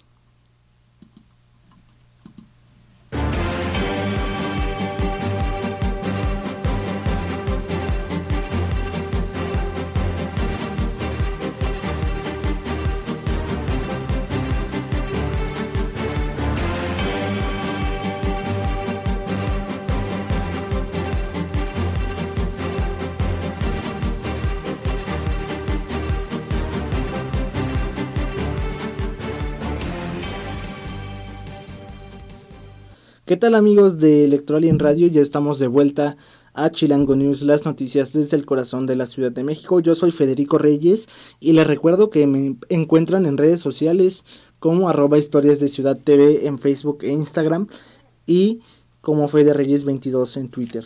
¿Qué 33.26 33.36
tal 33.36 33.56
amigos 33.56 33.98
de 33.98 34.24
Electroalien 34.24 34.78
Radio? 34.78 35.08
Ya 35.08 35.20
estamos 35.20 35.58
de 35.58 35.66
vuelta 35.66 36.16
a 36.54 36.70
Chilango 36.70 37.16
News, 37.16 37.42
las 37.42 37.64
noticias 37.64 38.12
desde 38.12 38.36
el 38.36 38.46
corazón 38.46 38.86
de 38.86 38.94
la 38.94 39.08
Ciudad 39.08 39.32
de 39.32 39.42
México. 39.42 39.80
Yo 39.80 39.96
soy 39.96 40.12
Federico 40.12 40.58
Reyes 40.58 41.08
y 41.40 41.52
les 41.52 41.66
recuerdo 41.66 42.08
que 42.08 42.28
me 42.28 42.56
encuentran 42.68 43.26
en 43.26 43.36
redes 43.36 43.58
sociales 43.58 44.24
como 44.60 44.88
arroba 44.88 45.18
historias 45.18 45.58
de 45.58 45.68
Ciudad 45.68 45.98
TV 45.98 46.46
en 46.46 46.60
Facebook 46.60 46.98
e 47.02 47.10
Instagram 47.10 47.66
y 48.26 48.60
como 49.00 49.26
Fede 49.26 49.54
Reyes 49.54 49.84
22 49.84 50.36
en 50.36 50.48
Twitter. 50.48 50.84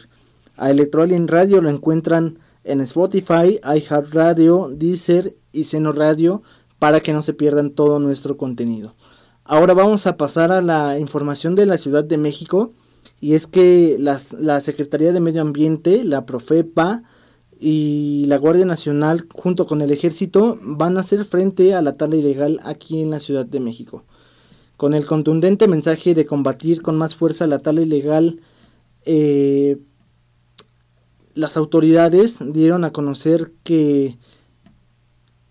A 0.56 0.70
Electroalien 0.70 1.28
Radio 1.28 1.60
lo 1.60 1.68
encuentran 1.68 2.38
en 2.64 2.80
Spotify, 2.80 3.60
iHeartRadio, 3.62 4.70
Deezer 4.72 5.36
y 5.52 5.64
Seno 5.64 5.92
Radio 5.92 6.42
para 6.78 7.00
que 7.00 7.12
no 7.12 7.20
se 7.20 7.34
pierdan 7.34 7.72
todo 7.72 7.98
nuestro 7.98 8.38
contenido. 8.38 8.94
Ahora 9.52 9.74
vamos 9.74 10.06
a 10.06 10.16
pasar 10.16 10.52
a 10.52 10.62
la 10.62 10.96
información 11.00 11.56
de 11.56 11.66
la 11.66 11.76
Ciudad 11.76 12.04
de 12.04 12.16
México 12.18 12.72
y 13.20 13.34
es 13.34 13.48
que 13.48 13.96
la 13.98 14.60
Secretaría 14.60 15.12
de 15.12 15.18
Medio 15.18 15.42
Ambiente, 15.42 16.04
la 16.04 16.24
Profepa 16.24 17.02
y 17.58 18.26
la 18.28 18.36
Guardia 18.36 18.64
Nacional 18.64 19.26
junto 19.34 19.66
con 19.66 19.80
el 19.80 19.90
Ejército 19.90 20.56
van 20.62 20.96
a 20.96 21.00
hacer 21.00 21.24
frente 21.24 21.74
a 21.74 21.82
la 21.82 21.96
tala 21.96 22.14
ilegal 22.14 22.60
aquí 22.62 23.02
en 23.02 23.10
la 23.10 23.18
Ciudad 23.18 23.44
de 23.44 23.58
México. 23.58 24.04
Con 24.76 24.94
el 24.94 25.04
contundente 25.04 25.66
mensaje 25.66 26.14
de 26.14 26.26
combatir 26.26 26.80
con 26.80 26.96
más 26.96 27.16
fuerza 27.16 27.48
la 27.48 27.58
tala 27.58 27.80
ilegal, 27.80 28.40
eh, 29.04 29.78
las 31.34 31.56
autoridades 31.56 32.38
dieron 32.52 32.84
a 32.84 32.92
conocer 32.92 33.50
que 33.64 34.16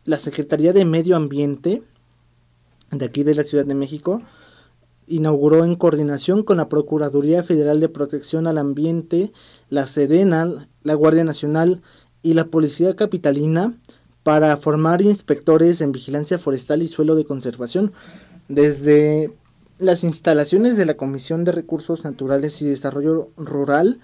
la 0.06 0.20
Secretaría 0.20 0.72
de 0.72 0.86
Medio 0.86 1.18
Ambiente 1.18 1.84
de 2.92 3.06
aquí 3.06 3.24
de 3.24 3.36
la 3.36 3.44
Ciudad 3.44 3.66
de 3.66 3.76
México, 3.76 4.22
inauguró 5.08 5.64
en 5.64 5.76
coordinación 5.76 6.44
con 6.44 6.58
la 6.58 6.70
Procuraduría 6.70 7.44
Federal 7.44 7.80
de 7.80 7.90
Protección 7.90 8.48
al 8.48 8.58
Ambiente, 8.58 9.32
la 9.70 9.88
Sedena, 9.88 10.68
la 10.84 10.94
Guardia 10.94 11.24
Nacional 11.24 11.82
y 12.22 12.34
la 12.34 12.46
Policía 12.46 12.96
Capitalina 12.96 13.74
para 14.24 14.56
formar 14.58 15.02
inspectores 15.02 15.82
en 15.82 15.92
vigilancia 15.92 16.38
forestal 16.38 16.84
y 16.84 16.88
suelo 16.88 17.16
de 17.16 17.26
conservación. 17.26 17.92
Desde 18.48 19.34
las 19.80 20.04
instalaciones 20.04 20.78
de 20.78 20.86
la 20.86 20.96
Comisión 20.96 21.44
de 21.44 21.54
Recursos 21.54 22.04
Naturales 22.04 22.62
y 22.62 22.68
Desarrollo 22.68 23.30
Rural, 23.38 24.00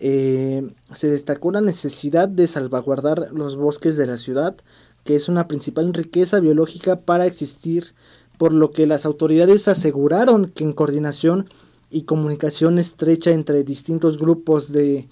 eh, 0.00 0.72
se 0.92 1.08
destacó 1.08 1.52
la 1.52 1.60
necesidad 1.60 2.26
de 2.26 2.48
salvaguardar 2.48 3.28
los 3.32 3.56
bosques 3.56 3.96
de 3.96 4.06
la 4.06 4.16
ciudad, 4.16 4.56
que 5.04 5.14
es 5.14 5.28
una 5.28 5.46
principal 5.46 5.92
riqueza 5.92 6.40
biológica 6.40 7.00
para 7.00 7.26
existir 7.26 7.94
por 8.40 8.54
lo 8.54 8.70
que 8.70 8.86
las 8.86 9.04
autoridades 9.04 9.68
aseguraron 9.68 10.46
que 10.46 10.64
en 10.64 10.72
coordinación 10.72 11.50
y 11.90 12.04
comunicación 12.04 12.78
estrecha 12.78 13.32
entre 13.32 13.64
distintos 13.64 14.16
grupos 14.16 14.72
de 14.72 15.08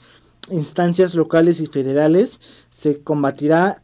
instancias 0.51 1.15
locales 1.15 1.61
y 1.61 1.67
federales 1.67 2.41
se 2.71 3.03
combatirá 3.03 3.83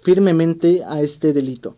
firmemente 0.00 0.82
a 0.82 1.02
este 1.02 1.34
delito. 1.34 1.76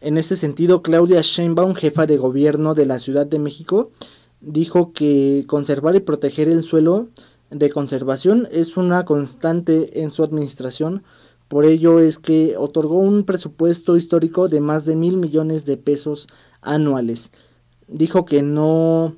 En 0.00 0.16
ese 0.16 0.36
sentido, 0.36 0.80
Claudia 0.80 1.22
Sheinbaum, 1.22 1.74
jefa 1.74 2.06
de 2.06 2.18
gobierno 2.18 2.76
de 2.76 2.86
la 2.86 3.00
Ciudad 3.00 3.26
de 3.26 3.40
México, 3.40 3.90
dijo 4.40 4.92
que 4.92 5.42
conservar 5.48 5.96
y 5.96 6.00
proteger 6.00 6.48
el 6.48 6.62
suelo 6.62 7.08
de 7.50 7.68
conservación 7.68 8.46
es 8.52 8.76
una 8.76 9.04
constante 9.04 10.02
en 10.02 10.12
su 10.12 10.22
administración 10.22 11.02
por 11.54 11.66
ello 11.66 12.00
es 12.00 12.18
que 12.18 12.56
otorgó 12.56 12.98
un 12.98 13.22
presupuesto 13.22 13.96
histórico 13.96 14.48
de 14.48 14.60
más 14.60 14.86
de 14.86 14.96
mil 14.96 15.18
millones 15.18 15.64
de 15.64 15.76
pesos 15.76 16.26
anuales. 16.60 17.30
Dijo 17.86 18.24
que 18.24 18.42
no 18.42 19.14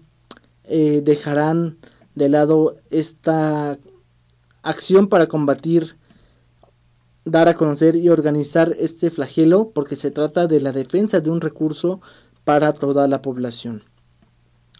eh, 0.64 1.00
dejarán 1.02 1.78
de 2.14 2.28
lado 2.28 2.76
esta 2.90 3.78
acción 4.62 5.08
para 5.08 5.28
combatir, 5.28 5.96
dar 7.24 7.48
a 7.48 7.54
conocer 7.54 7.96
y 7.96 8.10
organizar 8.10 8.76
este 8.78 9.10
flagelo 9.10 9.70
porque 9.70 9.96
se 9.96 10.10
trata 10.10 10.46
de 10.46 10.60
la 10.60 10.72
defensa 10.72 11.22
de 11.22 11.30
un 11.30 11.40
recurso 11.40 12.02
para 12.44 12.74
toda 12.74 13.08
la 13.08 13.22
población. 13.22 13.82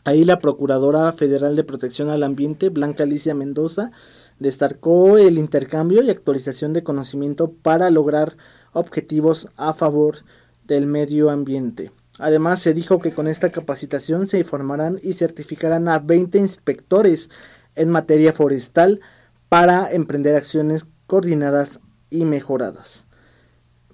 Ahí 0.05 0.27
la 0.27 0.41
Procuradora 0.41 1.11
Federal 1.15 1.57
de 1.57 1.65
Protección 1.65 2.11
al 2.11 2.23
Ambiente, 2.23 2.69
Blanca 2.69 3.05
Alicia 3.05 3.35
Mendoza, 3.35 3.93
destacó 4.39 5.19
el 5.19 5.39
intercambio 5.39 6.03
y 6.03 6.11
actualización 6.11 6.73
de 6.73 6.83
conocimiento 6.83 7.53
para 7.53 7.91
lograr 7.91 8.37
objetivos 8.73 9.49
a 9.57 9.75
favor 9.75 10.19
del 10.65 10.87
medio 10.87 11.31
ambiente. 11.31 11.93
Además, 12.19 12.61
se 12.61 12.75
dijo 12.75 13.01
que 13.01 13.15
con 13.15 13.29
esta 13.29 13.51
capacitación 13.51 14.27
se 14.27 14.43
formarán 14.45 14.99
y 15.03 15.13
certificarán 15.13 15.89
a 15.89 15.99
20 15.99 16.39
inspectores 16.39 17.31
en 17.75 17.91
materia 17.91 18.33
forestal 18.33 19.01
para 19.49 19.91
emprender 19.93 20.35
acciones 20.35 20.87
coordinadas 21.07 21.81
y 22.11 22.25
mejoradas. 22.25 23.05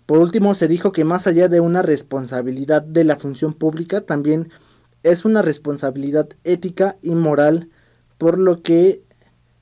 Por 0.06 0.18
último, 0.18 0.54
se 0.54 0.68
dijo 0.68 0.92
que 0.92 1.04
más 1.04 1.26
allá 1.26 1.48
de 1.48 1.60
una 1.60 1.82
responsabilidad 1.82 2.82
de 2.82 3.04
la 3.04 3.16
función 3.16 3.54
pública, 3.54 4.02
también 4.02 4.50
es 5.02 5.24
una 5.24 5.42
responsabilidad 5.42 6.28
ética 6.44 6.96
y 7.02 7.14
moral, 7.14 7.70
por 8.18 8.38
lo 8.38 8.62
que 8.62 9.02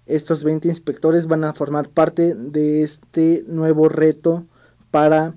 estos 0.06 0.42
20 0.44 0.68
inspectores 0.68 1.26
van 1.26 1.44
a 1.44 1.52
formar 1.52 1.88
parte 1.88 2.34
de 2.34 2.82
este 2.82 3.44
nuevo 3.46 3.88
reto 3.88 4.46
para 4.90 5.34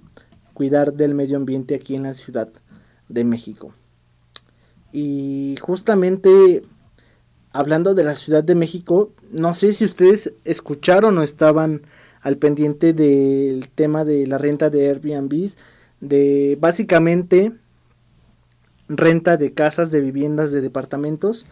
cuidar 0.54 0.94
del 0.94 1.14
medio 1.16 1.38
ambiente 1.38 1.76
aquí 1.76 1.96
en 1.96 2.04
la 2.04 2.14
Ciudad 2.14 2.50
de 3.10 3.24
México. 3.24 3.74
Y 4.92 5.56
justamente 5.62 6.62
hablando 7.52 7.94
de 7.94 8.04
la 8.04 8.16
Ciudad 8.16 8.44
de 8.44 8.56
México, 8.56 9.12
no 9.32 9.54
sé 9.54 9.74
si 9.74 9.86
ustedes 9.86 10.34
escucharon 10.44 11.18
o 11.18 11.24
estaban 11.24 11.84
al 12.22 12.38
pendiente 12.38 12.94
del 12.94 13.70
tema 13.70 14.06
de 14.06 14.28
la 14.28 14.38
renta 14.38 14.70
de 14.70 14.88
Airbnb, 14.88 15.52
de 16.02 16.58
básicamente 16.60 17.54
renta 18.88 19.38
de 19.38 19.54
casas, 19.54 19.92
de 19.92 20.02
viviendas, 20.02 20.52
de 20.52 20.62
departamentos 20.62 21.48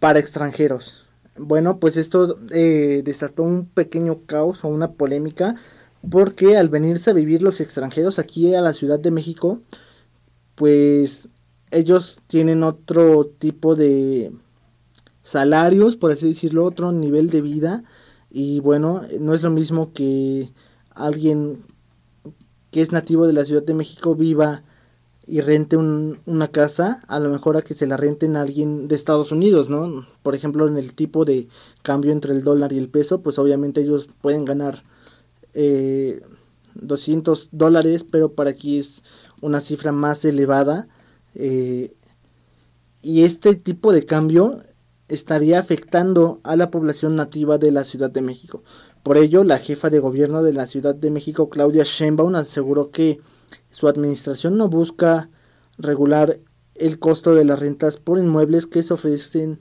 para 0.00 0.18
extranjeros. 0.18 1.06
Bueno, 1.38 1.78
pues 1.78 1.96
esto 1.96 2.36
eh, 2.50 3.02
desató 3.04 3.42
un 3.42 3.66
pequeño 3.66 4.20
caos 4.26 4.64
o 4.64 4.68
una 4.68 4.92
polémica 4.92 5.56
porque 6.08 6.56
al 6.56 6.68
venirse 6.68 7.10
a 7.10 7.14
vivir 7.14 7.42
los 7.42 7.60
extranjeros 7.60 8.18
aquí 8.18 8.54
a 8.54 8.60
la 8.60 8.72
Ciudad 8.72 8.98
de 8.98 9.10
México, 9.10 9.60
pues 10.54 11.28
ellos 11.70 12.20
tienen 12.26 12.62
otro 12.62 13.26
tipo 13.26 13.74
de 13.76 14.32
salarios, 15.22 15.96
por 15.96 16.12
así 16.12 16.28
decirlo, 16.28 16.64
otro 16.64 16.92
nivel 16.92 17.30
de 17.30 17.40
vida. 17.40 17.84
Y 18.30 18.60
bueno, 18.60 19.02
no 19.20 19.34
es 19.34 19.42
lo 19.42 19.50
mismo 19.50 19.92
que 19.92 20.52
alguien 20.90 21.64
que 22.70 22.80
es 22.80 22.92
nativo 22.92 23.26
de 23.26 23.32
la 23.32 23.44
Ciudad 23.44 23.62
de 23.62 23.74
México 23.74 24.14
viva 24.14 24.62
y 25.32 25.40
rente 25.40 25.78
una 25.78 26.48
casa, 26.48 27.02
a 27.08 27.18
lo 27.18 27.30
mejor 27.30 27.56
a 27.56 27.62
que 27.62 27.72
se 27.72 27.86
la 27.86 27.96
renten 27.96 28.36
a 28.36 28.42
alguien 28.42 28.86
de 28.86 28.94
Estados 28.94 29.32
Unidos, 29.32 29.70
¿no? 29.70 30.06
Por 30.22 30.34
ejemplo, 30.34 30.68
en 30.68 30.76
el 30.76 30.92
tipo 30.92 31.24
de 31.24 31.48
cambio 31.80 32.12
entre 32.12 32.34
el 32.34 32.44
dólar 32.44 32.74
y 32.74 32.78
el 32.78 32.90
peso, 32.90 33.22
pues 33.22 33.38
obviamente 33.38 33.80
ellos 33.80 34.10
pueden 34.20 34.44
ganar 34.44 34.82
eh, 35.54 36.20
200 36.74 37.48
dólares, 37.50 38.04
pero 38.04 38.32
para 38.32 38.50
aquí 38.50 38.78
es 38.78 39.02
una 39.40 39.62
cifra 39.62 39.90
más 39.90 40.26
elevada. 40.26 40.88
Eh, 41.34 41.94
y 43.00 43.22
este 43.22 43.54
tipo 43.54 43.94
de 43.94 44.04
cambio 44.04 44.58
estaría 45.08 45.58
afectando 45.58 46.40
a 46.44 46.56
la 46.56 46.70
población 46.70 47.16
nativa 47.16 47.56
de 47.56 47.72
la 47.72 47.84
Ciudad 47.84 48.10
de 48.10 48.20
México. 48.20 48.64
Por 49.02 49.16
ello, 49.16 49.44
la 49.44 49.58
jefa 49.58 49.88
de 49.88 49.98
gobierno 49.98 50.42
de 50.42 50.52
la 50.52 50.66
Ciudad 50.66 50.94
de 50.94 51.10
México, 51.10 51.48
Claudia 51.48 51.84
Sheinbaum, 51.84 52.34
aseguró 52.34 52.90
que 52.90 53.18
su 53.72 53.88
administración 53.88 54.56
no 54.56 54.68
busca 54.68 55.28
regular 55.78 56.38
el 56.76 56.98
costo 56.98 57.34
de 57.34 57.44
las 57.44 57.58
rentas 57.58 57.96
por 57.96 58.18
inmuebles 58.18 58.66
que 58.66 58.82
se 58.82 58.94
ofrecen 58.94 59.58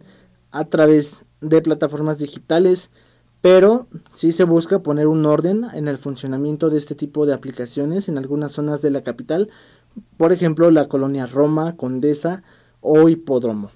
a 0.52 0.66
través 0.66 1.26
de 1.40 1.62
plataformas 1.62 2.20
digitales, 2.20 2.92
pero 3.42 3.88
sí 4.14 4.32
se 4.32 4.44
busca 4.44 4.84
poner 4.84 5.08
un 5.08 5.26
orden 5.26 5.66
en 5.74 5.88
el 5.88 5.98
funcionamiento 5.98 6.70
de 6.70 6.78
este 6.78 6.94
tipo 6.94 7.26
de 7.26 7.34
aplicaciones 7.34 8.10
en 8.10 8.18
algunas 8.18 8.52
zonas 8.52 8.82
de 8.82 8.92
la 8.92 9.02
capital, 9.02 9.50
por 10.18 10.32
ejemplo 10.32 10.70
la 10.72 10.88
colonia 10.88 11.26
Roma, 11.26 11.76
Condesa 11.76 12.44
o 12.82 13.10
Hipódromo. 13.10 13.72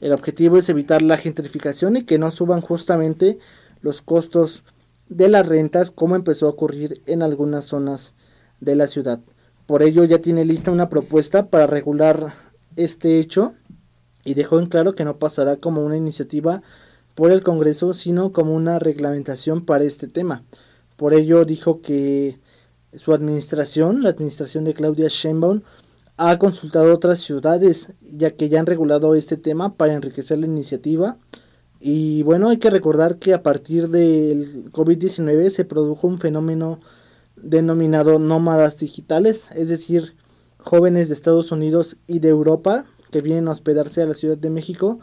El 0.00 0.12
objetivo 0.12 0.58
es 0.58 0.68
evitar 0.68 1.00
la 1.00 1.16
gentrificación 1.16 1.96
y 1.96 2.04
que 2.04 2.18
no 2.18 2.30
suban 2.30 2.60
justamente 2.60 3.38
los 3.80 4.02
costos 4.02 4.64
de 5.08 5.28
las 5.28 5.46
rentas 5.46 5.90
como 5.90 6.14
empezó 6.14 6.46
a 6.46 6.50
ocurrir 6.50 7.02
en 7.06 7.22
algunas 7.22 7.64
zonas 7.64 8.14
de 8.60 8.76
la 8.76 8.86
ciudad. 8.86 9.20
Por 9.72 9.82
ello 9.82 10.04
ya 10.04 10.18
tiene 10.18 10.44
lista 10.44 10.70
una 10.70 10.90
propuesta 10.90 11.46
para 11.46 11.66
regular 11.66 12.34
este 12.76 13.18
hecho 13.18 13.54
y 14.22 14.34
dejó 14.34 14.58
en 14.58 14.66
claro 14.66 14.94
que 14.94 15.06
no 15.06 15.16
pasará 15.16 15.56
como 15.56 15.82
una 15.82 15.96
iniciativa 15.96 16.62
por 17.14 17.30
el 17.30 17.42
Congreso, 17.42 17.94
sino 17.94 18.32
como 18.32 18.54
una 18.54 18.78
reglamentación 18.78 19.64
para 19.64 19.84
este 19.84 20.08
tema. 20.08 20.42
Por 20.98 21.14
ello 21.14 21.46
dijo 21.46 21.80
que 21.80 22.38
su 22.94 23.14
administración, 23.14 24.02
la 24.02 24.10
administración 24.10 24.64
de 24.64 24.74
Claudia 24.74 25.08
Sheinbaum, 25.08 25.62
ha 26.18 26.38
consultado 26.38 26.92
otras 26.92 27.20
ciudades, 27.20 27.94
ya 28.02 28.32
que 28.32 28.50
ya 28.50 28.60
han 28.60 28.66
regulado 28.66 29.14
este 29.14 29.38
tema 29.38 29.72
para 29.72 29.94
enriquecer 29.94 30.36
la 30.36 30.44
iniciativa. 30.44 31.16
Y 31.80 32.22
bueno, 32.24 32.50
hay 32.50 32.58
que 32.58 32.68
recordar 32.68 33.16
que 33.16 33.32
a 33.32 33.42
partir 33.42 33.88
del 33.88 34.70
COVID-19 34.70 35.48
se 35.48 35.64
produjo 35.64 36.08
un 36.08 36.18
fenómeno 36.18 36.78
denominado 37.42 38.18
nómadas 38.18 38.78
digitales, 38.78 39.48
es 39.54 39.68
decir, 39.68 40.14
jóvenes 40.58 41.08
de 41.08 41.14
Estados 41.14 41.52
Unidos 41.52 41.96
y 42.06 42.20
de 42.20 42.28
Europa 42.28 42.84
que 43.10 43.20
vienen 43.20 43.48
a 43.48 43.52
hospedarse 43.52 44.02
a 44.02 44.06
la 44.06 44.14
Ciudad 44.14 44.38
de 44.38 44.50
México 44.50 45.00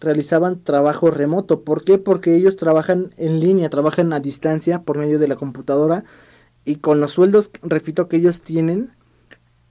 realizaban 0.00 0.62
trabajo 0.62 1.10
remoto. 1.10 1.62
¿Por 1.62 1.84
qué? 1.84 1.98
Porque 1.98 2.36
ellos 2.36 2.56
trabajan 2.56 3.10
en 3.16 3.40
línea, 3.40 3.70
trabajan 3.70 4.12
a 4.12 4.20
distancia 4.20 4.82
por 4.82 4.98
medio 4.98 5.18
de 5.18 5.28
la 5.28 5.36
computadora 5.36 6.04
y 6.64 6.76
con 6.76 7.00
los 7.00 7.12
sueldos, 7.12 7.50
repito, 7.62 8.08
que 8.08 8.18
ellos 8.18 8.42
tienen, 8.42 8.90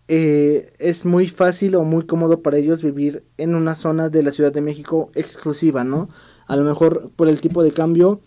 eh, 0.08 0.72
es 0.80 1.06
muy 1.06 1.28
fácil 1.28 1.76
o 1.76 1.84
muy 1.84 2.06
cómodo 2.06 2.42
para 2.42 2.58
ellos 2.58 2.82
vivir 2.82 3.24
en 3.38 3.56
una 3.56 3.76
zona 3.76 4.10
de 4.10 4.24
la 4.24 4.32
Ciudad 4.32 4.52
de 4.52 4.62
México 4.62 5.12
exclusiva, 5.14 5.84
¿no? 5.84 6.10
A 6.48 6.56
lo 6.56 6.64
mejor 6.64 7.12
por 7.16 7.28
el 7.28 7.42
tipo 7.42 7.62
de 7.62 7.74
cambio, 7.74 8.22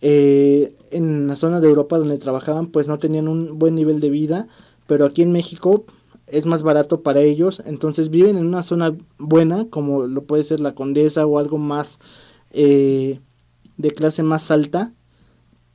eh, 0.00 0.74
en 0.90 1.26
la 1.26 1.36
zona 1.36 1.60
de 1.60 1.68
Europa 1.68 1.98
donde 1.98 2.18
trabajaban, 2.18 2.68
pues 2.68 2.88
no 2.88 2.98
tenían 2.98 3.28
un 3.28 3.58
buen 3.58 3.74
nivel 3.74 4.00
de 4.00 4.10
vida, 4.10 4.48
pero 4.86 5.06
aquí 5.06 5.22
en 5.22 5.32
México 5.32 5.84
es 6.26 6.46
más 6.46 6.62
barato 6.62 7.02
para 7.02 7.20
ellos, 7.20 7.62
entonces 7.66 8.10
viven 8.10 8.36
en 8.36 8.46
una 8.46 8.62
zona 8.62 8.96
buena, 9.18 9.68
como 9.68 10.06
lo 10.06 10.24
puede 10.24 10.44
ser 10.44 10.60
la 10.60 10.74
Condesa 10.74 11.26
o 11.26 11.38
algo 11.38 11.58
más 11.58 11.98
eh, 12.50 13.20
de 13.76 13.90
clase 13.90 14.22
más 14.22 14.50
alta, 14.50 14.92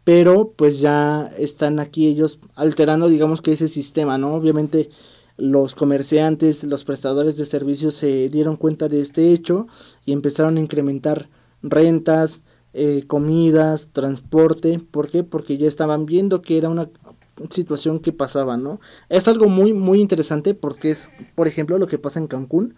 pero 0.03 0.53
pues 0.55 0.79
ya 0.79 1.29
están 1.37 1.79
aquí 1.79 2.07
ellos 2.07 2.39
alterando, 2.55 3.09
digamos 3.09 3.41
que 3.41 3.51
ese 3.51 3.67
sistema, 3.67 4.17
¿no? 4.17 4.33
Obviamente 4.33 4.89
los 5.37 5.75
comerciantes, 5.75 6.63
los 6.63 6.83
prestadores 6.83 7.37
de 7.37 7.45
servicios 7.45 7.95
se 7.95 8.29
dieron 8.29 8.57
cuenta 8.57 8.89
de 8.89 9.01
este 9.01 9.31
hecho 9.31 9.67
y 10.05 10.11
empezaron 10.11 10.57
a 10.57 10.59
incrementar 10.59 11.29
rentas, 11.61 12.41
eh, 12.73 13.03
comidas, 13.07 13.89
transporte. 13.91 14.79
¿Por 14.79 15.09
qué? 15.09 15.23
Porque 15.23 15.57
ya 15.57 15.67
estaban 15.67 16.05
viendo 16.05 16.41
que 16.41 16.57
era 16.57 16.69
una 16.69 16.89
situación 17.49 17.99
que 17.99 18.11
pasaba, 18.11 18.57
¿no? 18.57 18.79
Es 19.07 19.27
algo 19.27 19.47
muy, 19.47 19.73
muy 19.73 20.01
interesante 20.01 20.53
porque 20.53 20.91
es, 20.91 21.11
por 21.35 21.47
ejemplo, 21.47 21.77
lo 21.77 21.87
que 21.87 21.97
pasa 21.97 22.19
en 22.19 22.27
Cancún. 22.27 22.75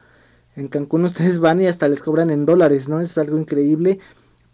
En 0.55 0.67
Cancún 0.67 1.05
ustedes 1.05 1.39
van 1.39 1.61
y 1.61 1.67
hasta 1.67 1.87
les 1.89 2.03
cobran 2.03 2.29
en 2.29 2.45
dólares, 2.45 2.89
¿no? 2.89 3.01
Es 3.01 3.17
algo 3.17 3.37
increíble. 3.37 3.99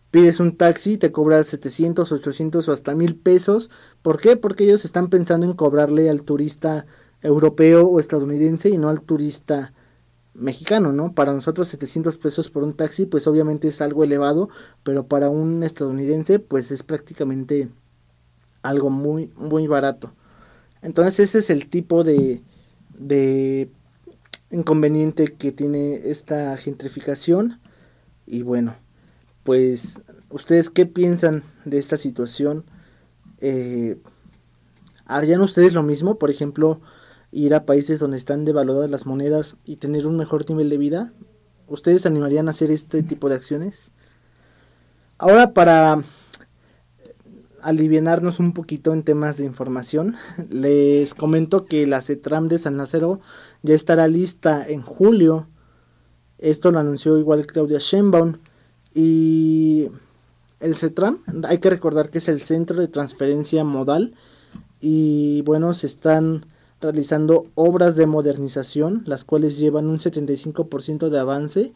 Pides 0.10 0.40
un 0.40 0.56
taxi, 0.56 0.98
te 0.98 1.12
cobra 1.12 1.44
700, 1.44 2.12
800 2.12 2.70
o 2.70 2.72
hasta 2.72 2.96
mil 2.96 3.16
pesos. 3.16 3.70
¿Por 4.02 4.20
qué? 4.20 4.38
Porque 4.38 4.64
ellos 4.64 4.86
están 4.86 5.10
pensando 5.10 5.46
en 5.46 5.54
cobrarle 5.54 6.10
al 6.10 6.24
turista 6.24 6.86
europeo 7.22 7.88
o 7.88 8.00
estadounidense 8.00 8.70
y 8.70 8.78
no 8.78 8.90
al 8.90 9.02
turista 9.02 9.74
mexicano, 10.38 10.94
¿no? 10.94 11.12
Para 11.12 11.34
nosotros 11.34 11.68
700 11.68 12.16
pesos 12.18 12.50
por 12.50 12.64
un 12.64 12.74
taxi, 12.74 13.06
pues 13.06 13.28
obviamente 13.28 13.68
es 13.68 13.82
algo 13.82 14.04
elevado, 14.04 14.50
pero 14.84 15.08
para 15.08 15.30
un 15.30 15.64
estadounidense, 15.64 16.40
pues 16.40 16.72
es 16.72 16.84
prácticamente 16.84 17.70
algo 18.62 18.90
muy, 18.90 19.32
muy 19.36 19.68
barato. 19.68 20.14
Entonces 20.82 21.20
ese 21.20 21.40
es 21.40 21.50
el 21.50 21.68
tipo 21.68 22.04
de, 22.04 22.42
de 22.98 23.70
inconveniente 24.52 25.34
que 25.34 25.52
tiene 25.52 26.10
esta 26.10 26.56
gentrificación. 26.58 27.60
Y 28.26 28.44
bueno, 28.44 28.76
pues 29.44 30.02
ustedes 30.30 30.70
qué 30.70 30.86
piensan 30.86 31.44
de 31.66 31.80
esta 31.80 31.98
situación. 31.98 32.64
Eh, 33.40 33.98
¿Harían 35.06 35.42
ustedes 35.42 35.74
lo 35.74 35.84
mismo? 35.84 36.20
Por 36.20 36.30
ejemplo, 36.30 36.82
ir 37.32 37.54
a 37.54 37.64
países 37.64 38.00
donde 38.00 38.18
están 38.18 38.46
devaluadas 38.46 38.92
las 38.92 39.06
monedas 39.06 39.58
y 39.66 39.78
tener 39.78 40.08
un 40.08 40.18
mejor 40.18 40.50
nivel 40.50 40.70
de 40.70 40.78
vida. 40.78 41.14
¿Ustedes 41.68 42.06
animarían 42.06 42.48
a 42.48 42.52
hacer 42.52 42.72
este 42.72 43.04
tipo 43.04 43.30
de 43.30 43.36
acciones? 43.36 43.92
Ahora 45.18 45.54
para 45.54 46.04
alivianarnos 47.62 48.40
un 48.40 48.54
poquito 48.54 48.94
en 48.94 49.04
temas 49.04 49.38
de 49.38 49.46
información, 49.46 50.16
les 50.50 51.14
comento 51.14 51.66
que 51.66 51.88
la 51.88 52.02
CETRAM 52.02 52.48
de 52.48 52.60
San 52.60 52.78
Lázaro 52.78 53.20
ya 53.64 53.76
estará 53.76 54.08
lista 54.08 54.66
en 54.68 54.82
julio. 54.82 55.48
Esto 56.38 56.72
lo 56.72 56.80
anunció 56.80 57.18
igual 57.18 57.48
Claudia 57.48 57.80
Sheinbaum. 57.80 58.38
Y 58.94 59.90
el 60.60 60.76
CETRAM, 60.76 61.20
hay 61.44 61.60
que 61.60 61.70
recordar 61.70 62.10
que 62.10 62.20
es 62.20 62.28
el 62.30 62.40
Centro 62.40 62.80
de 62.80 62.88
Transferencia 62.88 63.64
Modal. 63.64 64.16
Y 64.80 65.42
bueno, 65.42 65.74
se 65.74 65.88
están 65.88 66.46
realizando 66.82 67.48
obras 67.56 67.96
de 67.96 68.06
modernización, 68.06 69.04
las 69.06 69.24
cuales 69.24 69.58
llevan 69.58 69.88
un 69.88 70.00
75% 70.00 71.10
de 71.10 71.20
avance. 71.20 71.74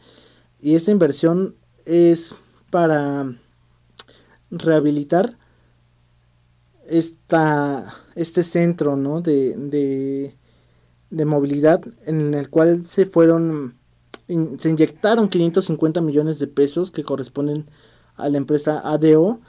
Y 0.60 0.74
esta 0.74 0.90
inversión 0.90 1.56
es 1.84 2.34
para 2.70 3.36
rehabilitar 4.50 5.36
esta, 6.86 7.94
este 8.14 8.42
centro 8.42 8.96
¿no? 8.96 9.20
de, 9.20 9.56
de, 9.56 10.36
de 11.10 11.24
movilidad 11.24 11.82
en 12.06 12.34
el 12.34 12.50
cual 12.50 12.86
se 12.86 13.06
fueron, 13.06 13.76
se 14.58 14.70
inyectaron 14.70 15.28
550 15.28 16.00
millones 16.00 16.38
de 16.38 16.46
pesos 16.46 16.90
que 16.90 17.04
corresponden 17.04 17.66
a 18.16 18.28
la 18.28 18.38
empresa 18.38 18.80
ADO, 18.84 19.40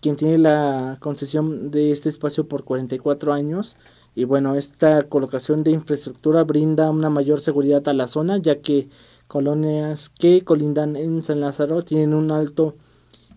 quien 0.00 0.16
tiene 0.16 0.38
la 0.38 0.96
concesión 1.00 1.70
de 1.70 1.92
este 1.92 2.08
espacio 2.08 2.48
por 2.48 2.64
44 2.64 3.32
años. 3.32 3.76
Y 4.14 4.24
bueno, 4.24 4.54
esta 4.54 5.04
colocación 5.04 5.62
de 5.62 5.70
infraestructura 5.70 6.44
brinda 6.44 6.90
una 6.90 7.10
mayor 7.10 7.40
seguridad 7.40 7.86
a 7.88 7.92
la 7.92 8.08
zona, 8.08 8.38
ya 8.38 8.60
que 8.60 8.88
colonias 9.28 10.08
que 10.08 10.42
colindan 10.42 10.96
en 10.96 11.22
San 11.22 11.40
Lázaro 11.40 11.84
tienen 11.84 12.14
un 12.14 12.32
alto 12.32 12.74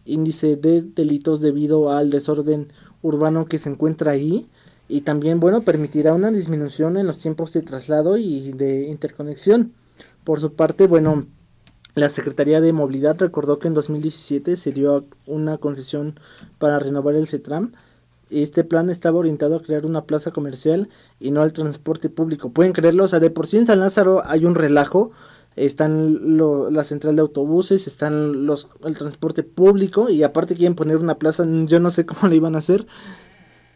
índice 0.05 0.55
de 0.55 0.81
delitos 0.81 1.41
debido 1.41 1.91
al 1.91 2.09
desorden 2.09 2.73
urbano 3.01 3.45
que 3.45 3.57
se 3.57 3.69
encuentra 3.69 4.11
ahí 4.11 4.49
y 4.87 5.01
también 5.01 5.39
bueno 5.39 5.61
permitirá 5.61 6.13
una 6.13 6.31
disminución 6.31 6.97
en 6.97 7.07
los 7.07 7.19
tiempos 7.19 7.53
de 7.53 7.61
traslado 7.61 8.17
y 8.17 8.51
de 8.53 8.89
interconexión. 8.89 9.73
Por 10.23 10.39
su 10.39 10.53
parte, 10.53 10.87
bueno, 10.87 11.25
la 11.95 12.09
Secretaría 12.09 12.59
de 12.59 12.73
Movilidad 12.73 13.17
recordó 13.19 13.59
que 13.59 13.67
en 13.67 13.73
2017 13.73 14.57
se 14.57 14.71
dio 14.71 15.05
una 15.25 15.57
concesión 15.57 16.19
para 16.57 16.79
renovar 16.79 17.15
el 17.15 17.27
CETRAM. 17.27 17.73
Este 18.41 18.63
plan 18.63 18.89
estaba 18.89 19.19
orientado 19.19 19.57
a 19.57 19.61
crear 19.61 19.85
una 19.85 20.05
plaza 20.05 20.31
comercial 20.31 20.89
y 21.19 21.31
no 21.31 21.41
al 21.41 21.53
transporte 21.53 22.09
público. 22.09 22.51
Pueden 22.51 22.73
creerlo, 22.73 23.03
o 23.03 23.07
sea, 23.07 23.19
de 23.19 23.29
por 23.29 23.47
sí 23.47 23.57
en 23.57 23.65
San 23.65 23.79
Lázaro 23.79 24.23
hay 24.25 24.45
un 24.45 24.55
relajo 24.55 25.11
están 25.55 26.37
la 26.73 26.83
central 26.83 27.15
de 27.15 27.21
autobuses, 27.21 27.85
están 27.85 28.45
los, 28.45 28.67
el 28.85 28.97
transporte 28.97 29.43
público 29.43 30.09
y 30.09 30.23
aparte 30.23 30.55
quieren 30.55 30.75
poner 30.75 30.97
una 30.97 31.19
plaza, 31.19 31.45
yo 31.65 31.79
no 31.79 31.91
sé 31.91 32.05
cómo 32.07 32.27
le 32.27 32.35
iban 32.35 32.55
a 32.55 32.59
hacer. 32.59 32.85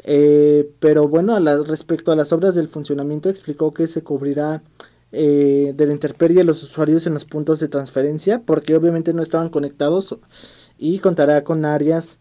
Eh, 0.04 0.72
pero 0.80 1.08
bueno, 1.08 1.36
a 1.36 1.40
respecto 1.64 2.12
a 2.12 2.16
las 2.16 2.32
obras 2.32 2.56
del 2.56 2.70
funcionamiento, 2.70 3.30
explicó 3.30 3.74
que 3.74 3.88
se 3.88 4.04
cubrirá 4.04 4.64
eh, 5.12 5.74
de 5.76 5.86
la 5.86 5.92
interperie 5.92 6.42
a 6.42 6.46
los 6.46 6.64
usuarios 6.64 7.06
en 7.06 7.14
los 7.14 7.26
puntos 7.26 7.60
de 7.60 7.68
transferencia, 7.68 8.42
porque 8.44 8.76
obviamente 8.76 9.14
no 9.14 9.22
estaban 9.22 9.50
conectados 9.50 10.18
y 10.78 11.00
contará 11.00 11.44
con 11.44 11.66
áreas 11.66 12.20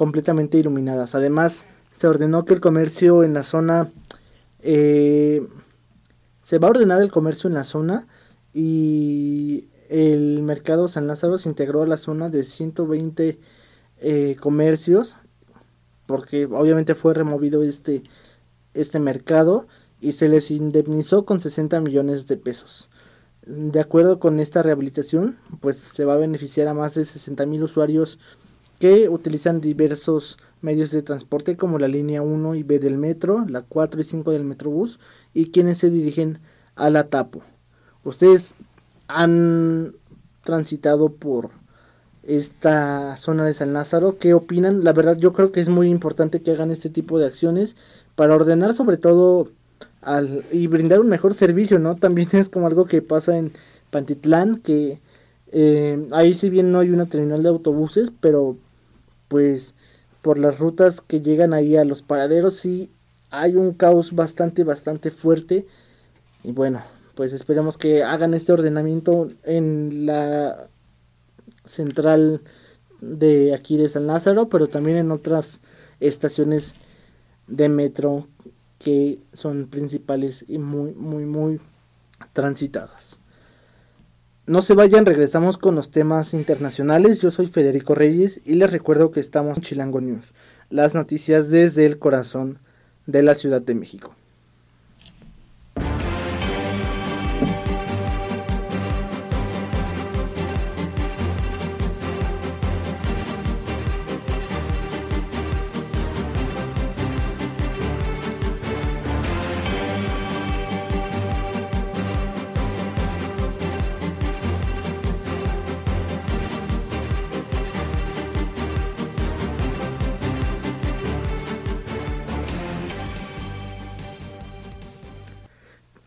completamente 0.00 0.56
iluminadas. 0.56 1.14
Además, 1.14 1.66
se 1.90 2.06
ordenó 2.06 2.46
que 2.46 2.54
el 2.54 2.60
comercio 2.62 3.22
en 3.22 3.34
la 3.34 3.42
zona 3.42 3.90
eh, 4.60 5.46
se 6.40 6.58
va 6.58 6.68
a 6.68 6.70
ordenar 6.70 7.02
el 7.02 7.12
comercio 7.12 7.48
en 7.48 7.52
la 7.52 7.64
zona 7.64 8.08
y 8.54 9.68
el 9.90 10.42
mercado 10.42 10.88
San 10.88 11.06
Lázaro 11.06 11.36
se 11.36 11.50
integró 11.50 11.82
a 11.82 11.86
la 11.86 11.98
zona 11.98 12.30
de 12.30 12.44
120 12.44 13.40
eh, 13.98 14.36
comercios 14.40 15.16
porque 16.06 16.46
obviamente 16.46 16.94
fue 16.94 17.12
removido 17.12 17.62
este, 17.62 18.02
este 18.72 19.00
mercado 19.00 19.66
y 20.00 20.12
se 20.12 20.30
les 20.30 20.50
indemnizó 20.50 21.26
con 21.26 21.40
60 21.40 21.78
millones 21.82 22.26
de 22.26 22.38
pesos. 22.38 22.88
De 23.44 23.80
acuerdo 23.80 24.18
con 24.18 24.40
esta 24.40 24.62
rehabilitación, 24.62 25.36
pues 25.60 25.76
se 25.76 26.06
va 26.06 26.14
a 26.14 26.16
beneficiar 26.16 26.68
a 26.68 26.74
más 26.74 26.94
de 26.94 27.04
60 27.04 27.44
mil 27.44 27.62
usuarios 27.62 28.18
que 28.80 29.10
utilizan 29.10 29.60
diversos 29.60 30.38
medios 30.62 30.90
de 30.90 31.02
transporte 31.02 31.56
como 31.56 31.78
la 31.78 31.86
línea 31.86 32.22
1 32.22 32.54
y 32.54 32.62
B 32.62 32.78
del 32.78 32.96
metro, 32.96 33.44
la 33.46 33.60
4 33.60 34.00
y 34.00 34.04
5 34.04 34.32
del 34.32 34.44
metrobús 34.44 34.98
y 35.34 35.50
quienes 35.50 35.78
se 35.78 35.90
dirigen 35.90 36.38
a 36.76 36.88
la 36.88 37.04
Tapo. 37.04 37.42
Ustedes 38.04 38.54
han 39.06 39.94
transitado 40.42 41.10
por 41.10 41.50
esta 42.22 43.18
zona 43.18 43.44
de 43.44 43.52
San 43.52 43.74
Lázaro, 43.74 44.16
¿qué 44.18 44.32
opinan? 44.32 44.82
La 44.82 44.94
verdad 44.94 45.18
yo 45.18 45.34
creo 45.34 45.52
que 45.52 45.60
es 45.60 45.68
muy 45.68 45.90
importante 45.90 46.40
que 46.40 46.52
hagan 46.52 46.70
este 46.70 46.88
tipo 46.88 47.18
de 47.18 47.26
acciones 47.26 47.76
para 48.14 48.34
ordenar 48.34 48.72
sobre 48.72 48.96
todo 48.96 49.50
al, 50.00 50.46
y 50.50 50.68
brindar 50.68 51.00
un 51.00 51.08
mejor 51.08 51.34
servicio, 51.34 51.78
¿no? 51.78 51.96
También 51.96 52.30
es 52.32 52.48
como 52.48 52.66
algo 52.66 52.86
que 52.86 53.02
pasa 53.02 53.36
en 53.36 53.52
Pantitlán, 53.90 54.56
que 54.56 55.02
eh, 55.52 56.08
ahí 56.12 56.32
si 56.32 56.48
bien 56.48 56.72
no 56.72 56.78
hay 56.78 56.88
una 56.88 57.04
terminal 57.04 57.42
de 57.42 57.50
autobuses, 57.50 58.10
pero 58.22 58.56
pues 59.30 59.76
por 60.22 60.38
las 60.38 60.58
rutas 60.58 61.00
que 61.00 61.20
llegan 61.20 61.54
ahí 61.54 61.76
a 61.76 61.84
los 61.84 62.02
paraderos 62.02 62.56
sí 62.56 62.90
hay 63.30 63.54
un 63.54 63.74
caos 63.74 64.12
bastante, 64.12 64.64
bastante 64.64 65.12
fuerte. 65.12 65.66
Y 66.42 66.50
bueno, 66.50 66.82
pues 67.14 67.32
esperemos 67.32 67.78
que 67.78 68.02
hagan 68.02 68.34
este 68.34 68.52
ordenamiento 68.52 69.28
en 69.44 70.04
la 70.04 70.68
central 71.64 72.42
de 73.00 73.54
aquí 73.54 73.76
de 73.76 73.88
San 73.88 74.08
Lázaro, 74.08 74.48
pero 74.48 74.66
también 74.66 74.96
en 74.96 75.12
otras 75.12 75.60
estaciones 76.00 76.74
de 77.46 77.68
metro 77.68 78.26
que 78.80 79.20
son 79.32 79.68
principales 79.68 80.44
y 80.48 80.58
muy, 80.58 80.92
muy, 80.92 81.24
muy 81.24 81.60
transitadas. 82.32 83.19
No 84.50 84.62
se 84.62 84.74
vayan, 84.74 85.06
regresamos 85.06 85.58
con 85.58 85.76
los 85.76 85.92
temas 85.92 86.34
internacionales. 86.34 87.22
Yo 87.22 87.30
soy 87.30 87.46
Federico 87.46 87.94
Reyes 87.94 88.40
y 88.44 88.54
les 88.54 88.68
recuerdo 88.68 89.12
que 89.12 89.20
estamos 89.20 89.56
en 89.56 89.62
Chilango 89.62 90.00
News, 90.00 90.32
las 90.70 90.92
noticias 90.96 91.50
desde 91.50 91.86
el 91.86 92.00
corazón 92.00 92.58
de 93.06 93.22
la 93.22 93.36
Ciudad 93.36 93.62
de 93.62 93.76
México. 93.76 94.12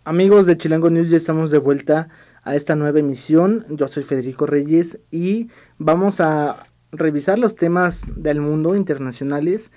Amigos 0.06 0.46
de 0.46 0.58
Chilango 0.58 0.89
News, 0.89 1.10
ya 1.10 1.16
estamos 1.16 1.50
de 1.50 1.60
vuelta 1.60 2.10
a 2.44 2.58
esta 2.58 2.76
nueva 2.76 3.00
emisión. 3.00 3.66
Yo 3.70 3.88
soy 3.88 4.04
Federico 4.04 4.46
Reyes 4.46 5.00
y 5.12 5.48
vamos 5.78 6.20
a 6.20 6.68
revisar 6.92 7.39
los 7.39 7.56
temas 7.56 8.04
del 8.18 8.42
mundo 8.42 8.76
internacionales. 8.76 9.72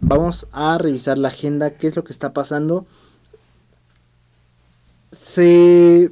Vamos 0.00 0.46
a 0.52 0.78
revisar 0.78 1.18
la 1.18 1.28
agenda, 1.28 1.72
qué 1.72 1.88
es 1.88 1.96
lo 1.96 2.04
que 2.04 2.14
está 2.14 2.32
pasando. 2.32 2.86
Se, 5.12 6.10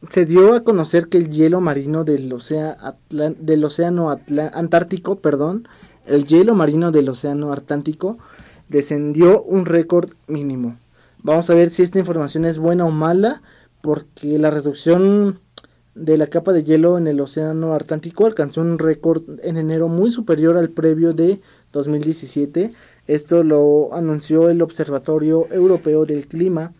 se 0.00 0.24
dio 0.24 0.54
a 0.54 0.64
conocer 0.64 1.08
que 1.08 1.18
el 1.18 1.28
hielo 1.28 1.60
marino 1.60 2.04
del, 2.04 2.32
océano 2.32 4.18
Antártico, 4.54 5.16
perdón, 5.16 5.68
el 6.06 6.24
hielo 6.24 6.54
marino 6.54 6.90
del 6.90 7.10
océano 7.10 7.52
Atlántico 7.52 8.16
descendió 8.70 9.42
un 9.42 9.66
récord 9.66 10.12
mínimo 10.26 10.78
Vamos 11.24 11.48
a 11.48 11.54
ver 11.54 11.70
si 11.70 11.80
esta 11.80 11.98
información 11.98 12.44
es 12.44 12.58
buena 12.58 12.84
o 12.84 12.90
mala, 12.90 13.40
porque 13.80 14.38
la 14.38 14.50
reducción 14.50 15.40
de 15.94 16.18
la 16.18 16.26
capa 16.26 16.52
de 16.52 16.64
hielo 16.64 16.98
en 16.98 17.06
el 17.06 17.18
Océano 17.18 17.72
Atlántico 17.72 18.26
alcanzó 18.26 18.60
un 18.60 18.78
récord 18.78 19.22
en 19.42 19.56
enero 19.56 19.88
muy 19.88 20.10
superior 20.10 20.58
al 20.58 20.68
previo 20.68 21.14
de 21.14 21.40
2017. 21.72 22.72
Esto 23.06 23.42
lo 23.42 23.94
anunció 23.94 24.50
el 24.50 24.60
Observatorio 24.60 25.50
Europeo 25.50 26.04
del 26.04 26.26
Clima. 26.26 26.74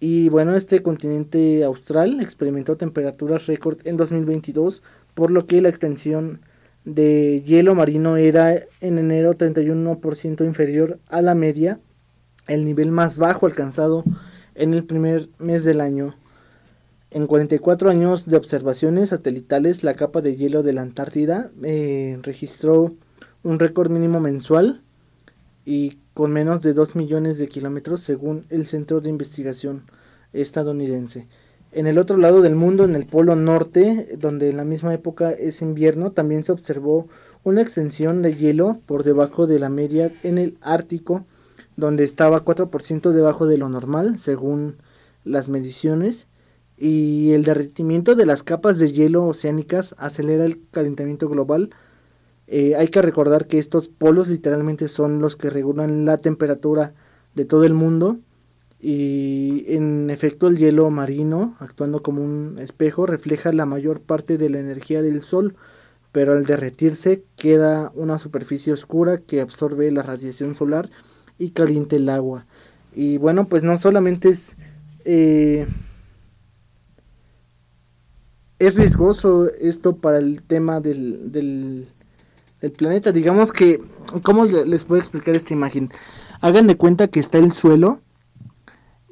Y 0.00 0.28
bueno, 0.28 0.56
este 0.56 0.82
continente 0.82 1.62
austral 1.62 2.20
experimentó 2.20 2.76
temperaturas 2.76 3.46
récord 3.46 3.78
en 3.84 3.96
2022, 3.96 4.82
por 5.14 5.30
lo 5.30 5.46
que 5.46 5.62
la 5.62 5.68
extensión 5.68 6.40
de 6.84 7.44
hielo 7.46 7.76
marino 7.76 8.16
era 8.16 8.56
en 8.80 8.98
enero 8.98 9.34
31% 9.34 10.44
inferior 10.44 10.98
a 11.06 11.22
la 11.22 11.36
media 11.36 11.78
el 12.48 12.64
nivel 12.64 12.90
más 12.90 13.18
bajo 13.18 13.46
alcanzado 13.46 14.04
en 14.54 14.74
el 14.74 14.84
primer 14.84 15.28
mes 15.38 15.64
del 15.64 15.80
año. 15.80 16.16
En 17.10 17.26
44 17.26 17.88
años 17.88 18.26
de 18.26 18.36
observaciones 18.36 19.10
satelitales, 19.10 19.82
la 19.82 19.94
capa 19.94 20.20
de 20.20 20.36
hielo 20.36 20.62
de 20.62 20.74
la 20.74 20.82
Antártida 20.82 21.50
eh, 21.62 22.18
registró 22.22 22.94
un 23.42 23.58
récord 23.58 23.90
mínimo 23.90 24.20
mensual 24.20 24.82
y 25.64 25.98
con 26.12 26.32
menos 26.32 26.62
de 26.62 26.74
2 26.74 26.96
millones 26.96 27.38
de 27.38 27.48
kilómetros 27.48 28.02
según 28.02 28.44
el 28.50 28.66
Centro 28.66 29.00
de 29.00 29.08
Investigación 29.08 29.84
estadounidense. 30.32 31.28
En 31.72 31.86
el 31.86 31.98
otro 31.98 32.16
lado 32.16 32.40
del 32.40 32.56
mundo, 32.56 32.84
en 32.84 32.94
el 32.94 33.06
Polo 33.06 33.36
Norte, 33.36 34.16
donde 34.18 34.50
en 34.50 34.56
la 34.56 34.64
misma 34.64 34.92
época 34.94 35.30
es 35.30 35.62
invierno, 35.62 36.12
también 36.12 36.42
se 36.42 36.52
observó 36.52 37.06
una 37.44 37.60
extensión 37.60 38.20
de 38.20 38.34
hielo 38.34 38.80
por 38.86 39.04
debajo 39.04 39.46
de 39.46 39.58
la 39.58 39.68
media 39.68 40.12
en 40.22 40.38
el 40.38 40.58
Ártico 40.60 41.24
donde 41.78 42.02
estaba 42.02 42.44
4% 42.44 43.12
debajo 43.12 43.46
de 43.46 43.56
lo 43.56 43.68
normal, 43.68 44.18
según 44.18 44.78
las 45.22 45.48
mediciones, 45.48 46.26
y 46.76 47.30
el 47.30 47.44
derretimiento 47.44 48.16
de 48.16 48.26
las 48.26 48.42
capas 48.42 48.80
de 48.80 48.90
hielo 48.90 49.24
oceánicas 49.24 49.94
acelera 49.96 50.44
el 50.44 50.60
calentamiento 50.72 51.28
global. 51.28 51.70
Eh, 52.48 52.74
hay 52.74 52.88
que 52.88 53.00
recordar 53.00 53.46
que 53.46 53.60
estos 53.60 53.86
polos 53.88 54.26
literalmente 54.26 54.88
son 54.88 55.20
los 55.20 55.36
que 55.36 55.50
regulan 55.50 56.04
la 56.04 56.16
temperatura 56.16 56.94
de 57.36 57.44
todo 57.44 57.62
el 57.62 57.74
mundo 57.74 58.18
y 58.80 59.64
en 59.68 60.10
efecto 60.10 60.48
el 60.48 60.58
hielo 60.58 60.90
marino, 60.90 61.56
actuando 61.60 62.02
como 62.02 62.24
un 62.24 62.58
espejo, 62.58 63.06
refleja 63.06 63.52
la 63.52 63.66
mayor 63.66 64.00
parte 64.00 64.36
de 64.36 64.50
la 64.50 64.58
energía 64.58 65.00
del 65.00 65.22
sol, 65.22 65.54
pero 66.10 66.32
al 66.32 66.44
derretirse 66.44 67.22
queda 67.36 67.92
una 67.94 68.18
superficie 68.18 68.72
oscura 68.72 69.18
que 69.18 69.40
absorbe 69.40 69.92
la 69.92 70.02
radiación 70.02 70.56
solar 70.56 70.90
y 71.38 71.50
caliente 71.50 71.96
el 71.96 72.08
agua. 72.08 72.46
Y 72.94 73.16
bueno, 73.16 73.48
pues 73.48 73.64
no 73.64 73.78
solamente 73.78 74.28
es... 74.28 74.56
Eh, 75.04 75.66
es 78.58 78.76
riesgoso 78.76 79.48
esto 79.60 79.96
para 79.96 80.18
el 80.18 80.42
tema 80.42 80.80
del, 80.80 81.30
del, 81.30 81.86
planeta. 82.76 83.12
Digamos 83.12 83.52
que, 83.52 83.80
¿cómo 84.22 84.44
les 84.44 84.82
puedo 84.84 85.00
explicar 85.00 85.36
esta 85.36 85.54
imagen? 85.54 85.90
Hagan 86.40 86.66
de 86.66 86.76
cuenta 86.76 87.06
que 87.06 87.20
está 87.20 87.38
el 87.38 87.52
suelo 87.52 88.00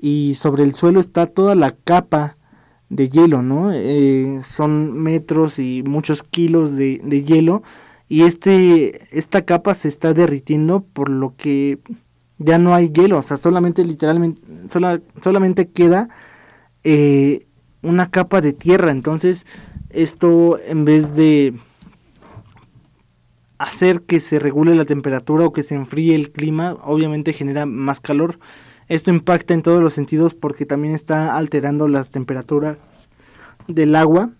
y 0.00 0.34
sobre 0.34 0.64
el 0.64 0.74
suelo 0.74 0.98
está 0.98 1.28
toda 1.28 1.54
la 1.54 1.70
capa 1.70 2.36
de 2.88 3.08
hielo, 3.08 3.42
¿no? 3.42 3.72
Eh, 3.72 4.40
son 4.44 5.00
metros 5.00 5.60
y 5.60 5.84
muchos 5.84 6.24
kilos 6.24 6.76
de, 6.76 7.00
de 7.04 7.24
hielo 7.24 7.62
y 8.08 8.22
este, 8.22 9.16
esta 9.16 9.44
capa 9.44 9.74
se 9.74 9.88
está 9.88 10.12
derritiendo 10.12 10.80
por 10.80 11.08
lo 11.08 11.34
que 11.36 11.78
ya 12.38 12.58
no 12.58 12.74
hay 12.74 12.90
hielo, 12.90 13.18
o 13.18 13.22
sea, 13.22 13.36
solamente 13.36 13.84
literalmente, 13.84 14.42
solamente 15.20 15.68
queda 15.68 16.08
eh, 16.84 17.46
una 17.82 18.10
capa 18.10 18.40
de 18.40 18.52
tierra. 18.52 18.90
Entonces, 18.90 19.46
esto 19.90 20.58
en 20.58 20.84
vez 20.84 21.14
de 21.14 21.54
hacer 23.58 24.02
que 24.02 24.20
se 24.20 24.38
regule 24.38 24.74
la 24.74 24.84
temperatura 24.84 25.46
o 25.46 25.52
que 25.52 25.62
se 25.62 25.74
enfríe 25.74 26.14
el 26.14 26.30
clima, 26.30 26.76
obviamente 26.82 27.32
genera 27.32 27.64
más 27.64 28.00
calor. 28.00 28.38
Esto 28.88 29.10
impacta 29.10 29.54
en 29.54 29.62
todos 29.62 29.82
los 29.82 29.94
sentidos 29.94 30.34
porque 30.34 30.66
también 30.66 30.94
está 30.94 31.36
alterando 31.36 31.88
las 31.88 32.10
temperaturas 32.10 33.08
del 33.66 33.96
agua 33.96 34.30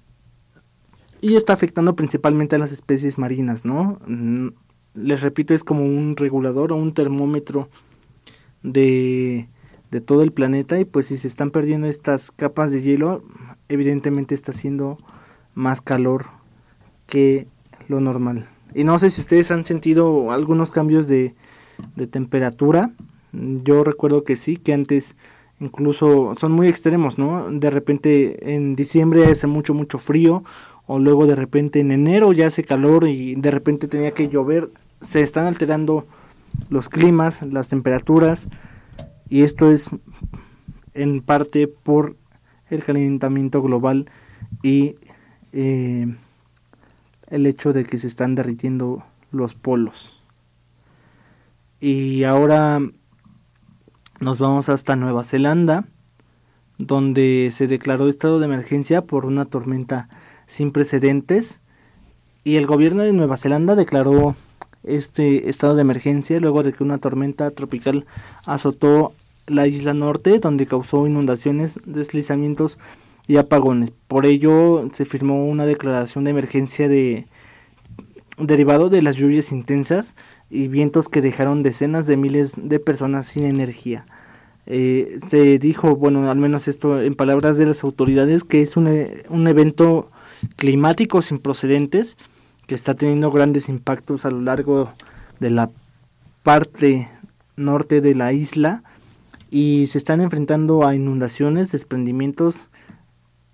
y 1.21 1.35
está 1.35 1.55
afectando 1.55 1.97
principalmente 1.97 2.57
a 2.57 2.59
las 2.59 2.71
especies 2.73 3.19
marinas, 3.19 3.65
¿no? 3.65 3.99
Les 4.97 5.21
repito, 5.21 5.55
es 5.55 5.63
como 5.63 5.85
un 5.85 6.17
regulador 6.17 6.73
o 6.73 6.77
un 6.77 6.95
termómetro 6.95 7.69
de, 8.63 9.49
de 9.91 10.01
todo 10.01 10.23
el 10.23 10.33
planeta 10.33 10.81
y 10.81 10.85
pues 10.85 11.07
si 11.07 11.17
se 11.17 11.29
están 11.29 11.51
perdiendo 11.51 11.87
estas 11.87 12.31
capas 12.33 12.73
de 12.73 12.83
hielo, 12.83 13.23
evidentemente 13.69 14.35
está 14.35 14.53
haciendo 14.53 14.97
más 15.55 15.81
calor 15.81 16.27
que 17.07 17.47
lo 17.89 18.01
normal. 18.01 18.49
Y 18.75 18.85
no 18.85 18.99
sé 18.99 19.11
si 19.11 19.21
ustedes 19.21 19.51
han 19.51 19.65
sentido 19.65 20.33
algunos 20.33 20.71
cambios 20.71 21.09
de, 21.09 21.35
de 21.95 22.07
temperatura. 22.07 22.91
Yo 23.33 23.85
recuerdo 23.85 24.25
que 24.25 24.37
sí, 24.37 24.57
que 24.57 24.73
antes 24.73 25.17
incluso 25.61 26.35
son 26.39 26.53
muy 26.53 26.69
extremos, 26.69 27.19
¿no? 27.19 27.51
De 27.51 27.71
repente 27.71 28.55
en 28.55 28.77
diciembre 28.77 29.27
hace 29.27 29.47
mucho, 29.47 29.75
mucho 29.75 29.99
frío, 29.99 30.45
o 30.87 30.99
luego 30.99 31.27
de 31.27 31.35
repente 31.35 31.81
en 31.81 31.91
enero 31.91 32.33
ya 32.33 32.47
hace 32.47 32.65
calor 32.65 33.09
y 33.09 33.35
de 33.35 33.51
repente 33.51 33.89
tenía 33.89 34.13
que 34.13 34.29
llover. 34.29 34.71
Se 35.01 35.23
están 35.23 35.47
alterando 35.47 36.07
los 36.69 36.89
climas, 36.89 37.43
las 37.43 37.69
temperaturas, 37.69 38.49
y 39.29 39.43
esto 39.43 39.71
es 39.71 39.91
en 40.95 41.21
parte 41.21 41.69
por 41.69 42.17
el 42.71 42.83
calentamiento 42.83 43.63
global 43.63 44.07
y 44.63 44.97
eh, 45.53 46.15
el 47.29 47.47
hecho 47.47 47.73
de 47.73 47.85
que 47.85 47.99
se 47.99 48.07
están 48.07 48.35
derritiendo 48.35 49.05
los 49.31 49.55
polos. 49.55 50.21
Y 51.81 52.25
ahora 52.25 52.81
nos 54.19 54.39
vamos 54.39 54.69
hasta 54.69 54.97
Nueva 54.97 55.25
Zelanda, 55.25 55.87
donde 56.79 57.51
se 57.53 57.67
declaró 57.67 58.09
estado 58.09 58.39
de 58.39 58.47
emergencia 58.47 59.03
por 59.03 59.27
una 59.27 59.45
tormenta 59.45 60.09
sin 60.47 60.73
precedentes. 60.73 61.61
Y 62.45 62.57
el 62.57 62.67
gobierno 62.67 63.03
de 63.03 63.13
Nueva 63.13 63.37
Zelanda 63.37 63.75
declaró 63.75 64.37
este 64.87 65.51
estado 65.51 65.75
de 65.75 65.83
emergencia 65.83 66.41
luego 66.41 66.63
de 66.63 66.73
que 66.73 66.85
una 66.85 66.99
tormenta 66.99 67.51
tropical 67.51 68.07
azotó 68.45 69.13
la 69.47 69.67
isla 69.67 69.95
norte, 69.95 70.39
donde 70.39 70.67
causó 70.67 71.07
inundaciones, 71.07 71.81
deslizamientos 71.85 72.79
y 73.27 73.37
apagones. 73.37 73.93
Por 74.09 74.27
ello 74.27 74.89
se 74.93 75.05
firmó 75.05 75.47
una 75.47 75.67
declaración 75.67 76.25
de 76.25 76.31
emergencia 76.31 76.89
de 76.89 77.27
derivado 78.39 78.91
de 78.91 79.03
las 79.03 79.17
lluvias 79.17 79.53
intensas 79.53 80.15
y 80.51 80.69
vientos 80.69 81.09
que 81.09 81.23
dejaron 81.23 81.63
decenas 81.63 82.07
de 82.07 82.17
miles 82.17 82.55
de 82.57 82.79
personas 82.79 83.27
sin 83.27 83.45
energía. 83.45 84.05
Eh, 84.67 85.19
se 85.25 85.59
dijo, 85.59 85.97
bueno, 85.97 86.31
al 86.31 86.39
menos 86.39 86.69
esto 86.69 87.01
en 87.01 87.15
palabras 87.15 87.57
de 87.57 87.67
las 87.67 87.85
autoridades, 87.85 88.45
que 88.45 88.63
es 88.63 88.77
un, 88.77 88.89
e, 88.89 89.25
un 89.29 89.47
evento 89.47 90.11
climático 90.57 91.23
sin 91.23 91.39
procedentes 91.39 92.17
que 92.67 92.75
está 92.75 92.95
teniendo 92.95 93.31
grandes 93.31 93.69
impactos 93.69 94.25
a 94.25 94.31
lo 94.31 94.41
largo 94.41 94.93
de 95.41 95.51
la 95.51 95.71
parte 96.43 97.09
norte 97.57 98.01
de 98.01 98.15
la 98.15 98.33
isla 98.33 98.83
y 99.51 99.87
se 99.87 99.99
están 99.99 100.21
enfrentando 100.21 100.87
a 100.87 100.95
inundaciones, 100.95 101.73
desprendimientos 101.73 102.65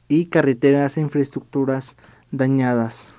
y 0.09 0.27
carreteras 0.27 0.96
e 0.96 1.01
infraestructuras 1.01 1.96
dañadas. 2.31 3.14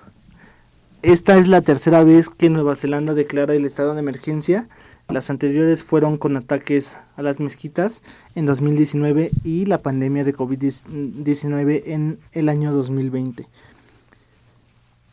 Esta 1.01 1.37
es 1.37 1.47
la 1.47 1.61
tercera 1.61 2.03
vez 2.03 2.29
que 2.29 2.49
Nueva 2.49 2.75
Zelanda 2.75 3.13
declara 3.13 3.53
el 3.53 3.65
estado 3.65 3.93
de 3.93 3.99
emergencia. 3.99 4.69
Las 5.09 5.29
anteriores 5.29 5.83
fueron 5.83 6.17
con 6.17 6.37
ataques 6.37 6.97
a 7.17 7.21
las 7.21 7.39
mezquitas 7.39 8.01
en 8.35 8.45
2019 8.45 9.31
y 9.43 9.65
la 9.65 9.79
pandemia 9.79 10.23
de 10.23 10.33
COVID-19 10.33 11.83
en 11.87 12.19
el 12.31 12.47
año 12.47 12.71
2020. 12.71 13.47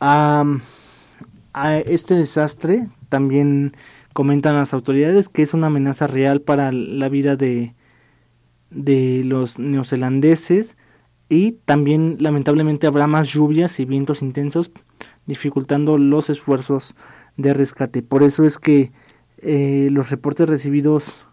A 0.01 1.77
este 1.85 2.15
desastre 2.15 2.89
también 3.09 3.73
comentan 4.13 4.55
las 4.55 4.73
autoridades 4.73 5.29
que 5.29 5.41
es 5.41 5.53
una 5.53 5.67
amenaza 5.67 6.07
real 6.07 6.41
para 6.41 6.71
la 6.71 7.07
vida 7.07 7.35
de, 7.35 7.75
de 8.71 9.23
los 9.23 9.59
neozelandeses 9.59 10.75
y 11.29 11.53
también 11.65 12.17
lamentablemente 12.19 12.87
habrá 12.87 13.07
más 13.07 13.29
lluvias 13.29 13.79
y 13.79 13.85
vientos 13.85 14.21
intensos 14.21 14.71
dificultando 15.25 15.97
los 15.97 16.29
esfuerzos 16.29 16.95
de 17.37 17.53
rescate. 17.53 18.01
Por 18.01 18.23
eso 18.23 18.43
es 18.43 18.57
que 18.57 18.91
eh, 19.37 19.87
los 19.91 20.09
reportes 20.09 20.49
recibidos 20.49 21.25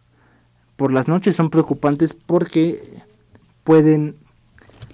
por 0.77 0.93
las 0.93 1.09
noches 1.09 1.35
son 1.35 1.51
preocupantes 1.51 2.15
porque 2.15 2.81
pueden 3.65 4.17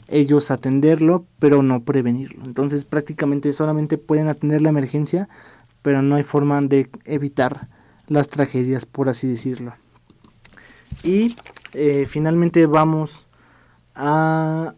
ellos 0.09 0.51
atenderlo, 0.51 1.27
pero 1.39 1.63
no 1.63 1.85
prevenirlo. 1.85 2.43
Entonces 2.47 2.85
prácticamente 2.85 3.53
solamente 3.53 3.99
pueden 3.99 4.29
atender 4.29 4.63
la 4.63 4.69
emergencia, 4.69 5.29
pero 5.83 6.03
no 6.03 6.17
hay 6.17 6.23
forma 6.23 6.61
de 6.63 6.91
evitar 7.05 7.69
las 8.07 8.29
tragedias, 8.29 8.87
por 8.87 9.09
así 9.09 9.27
decirlo. 9.27 9.75
Y 11.03 11.37
eh, 11.73 12.07
finalmente 12.09 12.67
vamos 12.67 13.27
a 13.95 14.75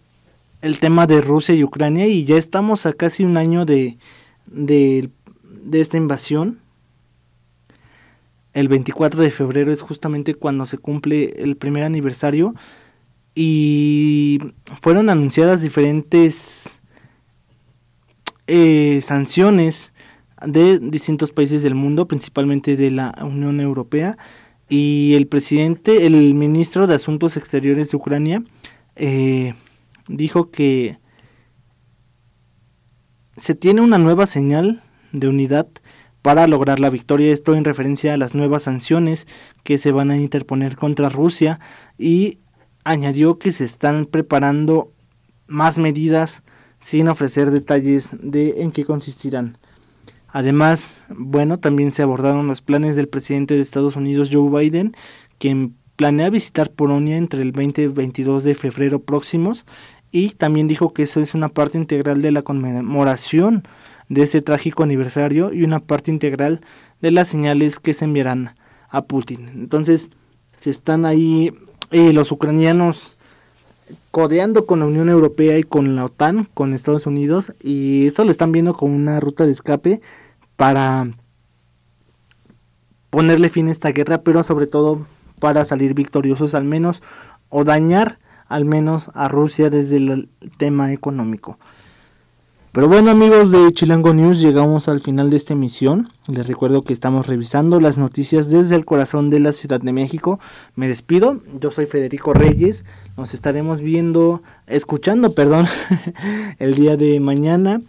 el 0.63 0.79
tema 0.79 1.07
de 1.07 1.21
Rusia 1.21 1.55
y 1.55 1.63
Ucrania 1.63 2.07
y 2.07 2.25
ya 2.25 2.37
estamos 2.37 2.87
a 2.87 2.93
casi 2.93 3.25
un 3.25 3.37
año 3.37 3.65
de, 3.65 3.99
de, 4.47 5.11
esta 5.73 5.97
invasión. 5.97 6.61
El 8.53 8.69
24 8.69 9.21
de 9.21 9.31
febrero 9.31 9.73
es 9.73 9.83
justamente 9.83 10.35
cuando 10.35 10.65
se 10.67 10.79
cumple 10.79 11.35
el 11.43 11.57
primer 11.57 11.85
aniversario 11.85 12.55
y 13.39 14.39
fueron 14.81 15.11
anunciadas 15.11 15.61
diferentes 15.61 16.81
eh, 18.47 19.01
sanciones 19.05 19.93
de 20.45 20.79
distintos 20.79 21.33
países 21.33 21.63
del 21.63 21.75
mundo, 21.75 22.09
principalmente 22.09 22.77
de 22.77 22.91
la 22.91 23.15
Unión 23.21 23.61
Europea. 23.61 24.17
Y 24.71 25.13
el 25.15 25.29
presidente, 25.29 26.07
el 26.07 26.35
ministro 26.35 26.87
de 26.87 26.95
Asuntos 26.95 27.37
Exteriores 27.37 27.91
de 27.91 27.97
Ucrania, 27.99 28.43
eh, 28.97 29.53
dijo 30.09 30.51
que 30.51 30.99
se 33.37 33.55
tiene 33.55 33.83
una 33.83 33.99
nueva 33.99 34.25
señal 34.25 34.83
de 35.13 35.29
unidad 35.29 35.69
para 36.23 36.47
lograr 36.47 36.81
la 36.81 36.89
victoria. 36.89 37.33
Esto 37.35 37.55
en 37.55 37.65
referencia 37.65 38.15
a 38.15 38.17
las 38.17 38.35
nuevas 38.35 38.63
sanciones 38.63 39.27
que 39.63 39.77
se 39.77 39.93
van 39.93 40.11
a 40.11 40.17
interponer 40.17 40.77
contra 40.77 41.11
Rusia 41.11 41.61
y 41.99 42.39
añadió 42.87 43.39
que 43.39 43.51
se 43.51 43.65
están 43.65 44.07
preparando 44.07 44.93
más 45.49 45.77
medidas 45.77 46.43
sin 46.81 47.09
ofrecer 47.09 47.51
detalles 47.51 48.17
de 48.23 48.63
en 48.63 48.71
qué 48.71 48.85
consistirán. 48.85 49.59
Además, 50.29 51.01
bueno, 51.09 51.59
también 51.59 51.91
se 51.91 52.03
abordaron 52.03 52.47
los 52.47 52.63
planes 52.63 52.95
del 52.95 53.09
presidente 53.09 53.55
de 53.55 53.63
Estados 53.63 53.97
Unidos 53.97 54.29
Joe 54.33 54.51
Biden, 54.51 54.95
quien 55.39 55.75
planea 55.97 56.31
visitar 56.31 56.71
Polonia 56.71 57.17
entre 57.17 57.43
el 57.43 57.51
20 57.51 57.83
y 57.83 57.87
22 57.89 58.45
de 58.45 58.55
febrero 58.55 59.03
próximos 59.03 59.65
y 60.13 60.31
también 60.31 60.69
dijo 60.69 60.93
que 60.93 61.03
eso 61.03 61.21
es 61.21 61.35
una 61.35 61.49
parte 61.49 61.79
integral 61.79 62.23
de 62.23 62.31
la 62.31 62.43
conmemoración 62.43 63.67
de 64.09 64.23
ese 64.23 64.43
trágico 64.43 64.85
aniversario 64.85 65.53
y 65.53 65.65
una 65.65 65.81
parte 65.81 66.13
integral 66.13 66.61
de 67.01 67.11
las 67.11 67.27
señales 67.27 67.81
que 67.81 67.95
se 67.95 68.05
enviarán 68.05 68.55
a 68.91 69.07
Putin. 69.07 69.49
Entonces, 69.49 70.11
se 70.59 70.71
están 70.71 71.05
ahí 71.05 71.53
eh, 71.91 72.13
los 72.13 72.33
ucranianos 72.33 73.17
codeando 74.11 74.67
con 74.67 74.81
la 74.81 74.87
Unión 74.87 75.09
Europea 75.09 75.59
y 75.59 75.63
con 75.63 75.95
la 75.95 76.07
OTAN, 76.07 76.49
con 76.55 76.73
Estados 76.73 77.07
Unidos, 77.07 77.53
y 77.63 78.07
eso 78.07 78.25
lo 78.25 78.31
están 78.31 78.53
viendo 78.53 78.75
como 78.75 78.95
una 78.95 79.21
ruta 79.21 79.47
de 79.47 79.53
escape 79.53 80.01
para 80.57 81.09
ponerle 83.11 83.49
fin 83.49 83.69
a 83.69 83.73
esta 83.73 83.91
guerra, 83.93 84.23
pero 84.23 84.43
sobre 84.43 84.67
todo 84.67 85.07
para 85.39 85.65
salir 85.65 85.95
victoriosos 85.95 86.55
al 86.55 86.65
menos 86.65 87.03
o 87.49 87.65
dañar 87.65 88.19
al 88.49 88.65
menos 88.65 89.11
a 89.15 89.29
Rusia 89.29 89.71
desde 89.71 89.97
el 89.97 90.29
tema 90.59 90.93
económico. 90.93 91.59
Pero 92.77 92.89
bueno 92.89 93.11
amigos 93.11 93.51
de 93.51 93.73
Chilango 93.73 94.13
News, 94.13 94.39
llegamos 94.39 94.87
al 94.91 95.01
final 95.01 95.31
de 95.31 95.39
esta 95.39 95.55
emisión. 95.55 96.11
Les 96.29 96.47
recuerdo 96.47 96.83
que 96.83 96.93
estamos 96.93 97.27
revisando 97.27 97.81
las 97.81 97.97
noticias 97.97 98.51
desde 98.51 98.77
el 98.77 98.85
corazón 98.85 99.31
de 99.31 99.41
la 99.41 99.53
Ciudad 99.53 99.81
de 99.81 99.95
México. 99.95 100.39
Me 100.75 100.87
despido, 100.87 101.41
yo 101.59 101.71
soy 101.71 101.87
Federico 101.87 102.35
Reyes. 102.35 102.85
Nos 103.17 103.33
estaremos 103.33 103.81
viendo, 103.81 104.43
escuchando, 104.67 105.33
perdón, 105.33 105.67
el 106.59 106.75
día 106.75 106.99
de 106.99 107.19
mañana. 107.19 107.81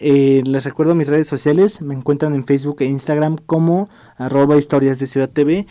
Eh, 0.00 0.42
les 0.44 0.64
recuerdo 0.64 0.96
mis 0.96 1.06
redes 1.06 1.28
sociales, 1.28 1.80
me 1.80 1.94
encuentran 1.94 2.34
en 2.34 2.44
Facebook 2.44 2.78
e 2.80 2.86
Instagram 2.86 3.36
como 3.36 3.88
arroba 4.16 4.56
historias 4.56 4.98
de 4.98 5.06
Ciudad 5.06 5.30
TV 5.30 5.68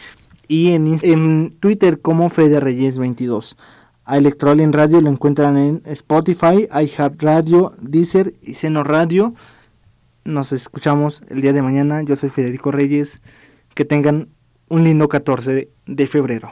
y 0.48 0.72
en, 0.72 0.98
en 1.02 1.54
Twitter 1.60 2.00
como 2.00 2.30
Fede 2.30 2.62
Reyes 2.62 3.00
22. 3.00 3.58
A 4.08 4.20
Electroalien 4.20 4.72
Radio 4.72 5.02
lo 5.02 5.10
encuentran 5.10 5.58
en 5.58 5.82
Spotify, 5.86 6.68
iHeartRadio, 6.72 7.74
Deezer 7.82 8.36
y 8.39 8.54
Seno 8.54 8.84
Radio. 8.84 9.34
Nos 10.24 10.52
escuchamos 10.52 11.24
el 11.28 11.41
día 11.41 11.54
de 11.54 11.63
mañana. 11.63 12.04
Yo 12.04 12.15
soy 12.15 12.30
Federico 12.30 12.72
Reyes. 12.72 13.20
Que 13.74 13.84
tengan 13.84 14.30
un 14.70 14.84
lindo 14.84 15.10
14 15.10 15.70
de 15.88 16.08
febrero. 16.08 16.52